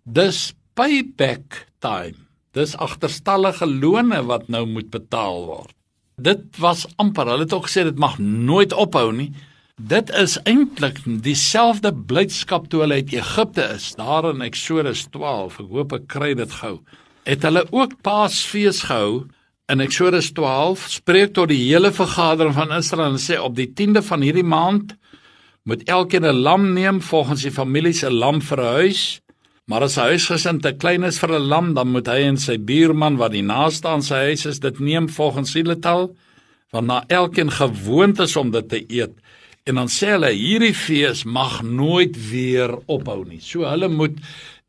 Dis 0.03 0.53
payback 0.75 1.67
time. 1.85 2.17
Dis 2.57 2.75
agterstallige 2.77 3.69
lone 3.69 4.19
wat 4.29 4.49
nou 4.53 4.65
moet 4.69 4.91
betaal 4.93 5.47
word. 5.47 5.77
Dit 6.23 6.59
was 6.61 6.85
amper, 7.01 7.29
hulle 7.33 7.47
het 7.47 7.55
ook 7.57 7.69
gesê 7.69 7.85
dit 7.89 7.99
mag 7.99 8.19
nooit 8.21 8.73
ophou 8.73 9.11
nie. 9.17 9.31
Dit 9.81 10.11
is 10.13 10.37
eintlik 10.45 10.99
dieselfde 11.05 11.95
blydskap 11.95 12.67
toe 12.69 12.83
hulle 12.83 13.01
uit 13.01 13.13
Egipte 13.17 13.65
is, 13.73 13.95
daar 13.97 14.29
in 14.29 14.45
Eksodus 14.45 15.07
12. 15.15 15.61
Ek 15.63 15.71
hoop 15.73 15.95
ek 15.97 16.05
kry 16.13 16.35
dit 16.37 16.53
gou. 16.61 16.75
Het 17.25 17.47
hulle 17.49 17.65
ook 17.71 17.95
Paasfees 18.05 18.83
gehou 18.91 19.29
in 19.73 19.81
Eksodus 19.81 20.33
12. 20.37 20.85
Spreek 20.99 21.33
tot 21.39 21.49
die 21.49 21.63
hele 21.63 21.93
vergadering 21.93 22.53
van 22.55 22.75
Israel 22.77 23.15
en 23.15 23.23
sê 23.23 23.41
op 23.41 23.57
die 23.57 23.71
10de 23.73 24.05
van 24.05 24.21
hierdie 24.21 24.45
maand 24.45 24.93
moet 25.65 25.89
elkeen 25.89 26.27
'n 26.27 26.43
lam 26.43 26.73
neem 26.75 27.01
volgens 27.01 27.43
die 27.43 27.55
familie 27.55 27.93
se 27.93 28.11
lam 28.11 28.43
vir 28.43 28.61
'n 28.61 28.75
huis, 28.77 29.23
Maar 29.65 29.83
as 29.83 29.97
'n 29.97 30.01
huisgesin 30.11 30.59
te 30.61 30.73
klein 30.73 31.05
is 31.05 31.19
vir 31.19 31.33
'n 31.33 31.49
lam, 31.49 31.75
dan 31.75 31.89
moet 31.89 32.07
hy 32.07 32.23
en 32.27 32.37
sy 32.37 32.59
buurman 32.59 33.17
wat 33.17 33.31
die 33.33 33.43
naaste 33.43 33.89
aan 33.89 34.03
sy 34.03 34.15
huis 34.15 34.47
is, 34.47 34.59
dit 34.59 34.79
neem 34.79 35.09
volgens 35.09 35.51
sieletal, 35.51 36.17
want 36.71 36.87
na 36.87 37.05
elkeen 37.07 37.51
gewoond 37.51 38.19
is 38.19 38.37
om 38.37 38.51
dit 38.51 38.69
te 38.69 38.85
eet. 38.89 39.15
En 39.63 39.79
dan 39.79 39.91
sê 39.93 40.15
hulle 40.17 40.33
hierdie 40.35 40.75
fees 40.75 41.23
mag 41.23 41.61
nooit 41.63 42.17
weer 42.31 42.75
ophou 42.91 43.23
nie. 43.29 43.39
So 43.39 43.63
hulle 43.69 43.89
moet 43.93 44.17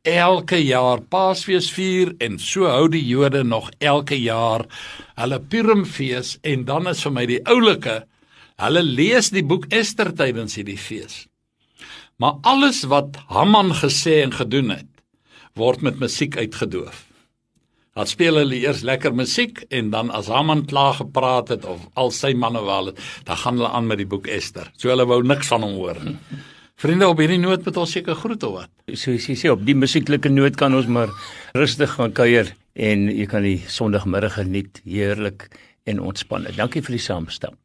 elke 0.06 0.60
jaar 0.60 1.02
Paasfees 1.02 1.72
vier 1.74 2.12
en 2.22 2.38
so 2.38 2.68
hou 2.70 2.90
die 2.92 3.02
Jode 3.08 3.42
nog 3.48 3.72
elke 3.80 4.20
jaar 4.20 4.68
hulle 5.18 5.40
Purimfees 5.40 6.36
en 6.44 6.66
dan 6.70 6.92
is 6.92 7.02
vir 7.08 7.16
my 7.16 7.24
die 7.30 7.40
oulike 7.50 8.04
hulle 8.62 8.84
lees 8.86 9.32
die 9.34 9.46
boek 9.48 9.66
Ester 9.74 10.12
tydens 10.14 10.60
hierdie 10.60 10.78
fees. 10.78 11.24
Maar 12.22 12.38
alles 12.46 12.84
wat 12.92 13.18
Haman 13.34 13.74
gesê 13.80 14.22
en 14.28 14.36
gedoen 14.36 14.76
het 14.76 14.90
word 15.58 15.82
met 15.86 16.00
musiek 16.02 16.38
uitgedoof. 16.38 17.13
Dan 17.94 18.10
speel 18.10 18.40
hulle 18.42 18.58
eers 18.58 18.82
lekker 18.82 19.14
musiek 19.14 19.62
en 19.70 19.92
dan 19.94 20.10
as 20.10 20.32
Haman 20.34 20.66
klaar 20.66 20.96
gepraat 20.98 21.52
het 21.54 21.66
of 21.70 21.84
al 21.94 22.10
sy 22.12 22.32
manne 22.34 22.64
wel, 22.66 22.90
dan 23.28 23.38
gaan 23.38 23.60
hulle 23.60 23.70
aan 23.70 23.90
met 23.90 24.02
die 24.02 24.10
boek 24.10 24.26
Ester. 24.28 24.72
So 24.82 24.90
hulle 24.90 25.06
wou 25.06 25.22
niks 25.22 25.52
van 25.54 25.66
hom 25.68 25.78
hoor 25.78 26.02
nie. 26.02 26.18
Vriende 26.84 27.08
op 27.08 27.22
hierdie 27.22 27.38
noot 27.40 27.64
moet 27.64 27.78
ons 27.78 27.94
seker 27.96 28.18
groet 28.18 28.44
of 28.44 28.56
wat. 28.58 28.72
So 28.98 29.14
as 29.14 29.30
jy 29.30 29.38
sê 29.38 29.52
op 29.54 29.62
die 29.64 29.78
musieklike 29.78 30.32
noot 30.34 30.58
kan 30.60 30.74
ons 30.74 30.90
maar 30.90 31.14
rustig 31.54 31.94
gaan 32.00 32.16
kuier 32.18 32.50
en 32.74 33.06
jy 33.14 33.30
kan 33.30 33.46
die 33.46 33.60
Sondagmiddag 33.70 34.40
geniet 34.42 34.82
heerlik 34.84 35.52
en 35.86 36.02
ontspanne. 36.02 36.56
Dankie 36.58 36.82
vir 36.82 36.98
die 36.98 37.06
saamstap. 37.06 37.63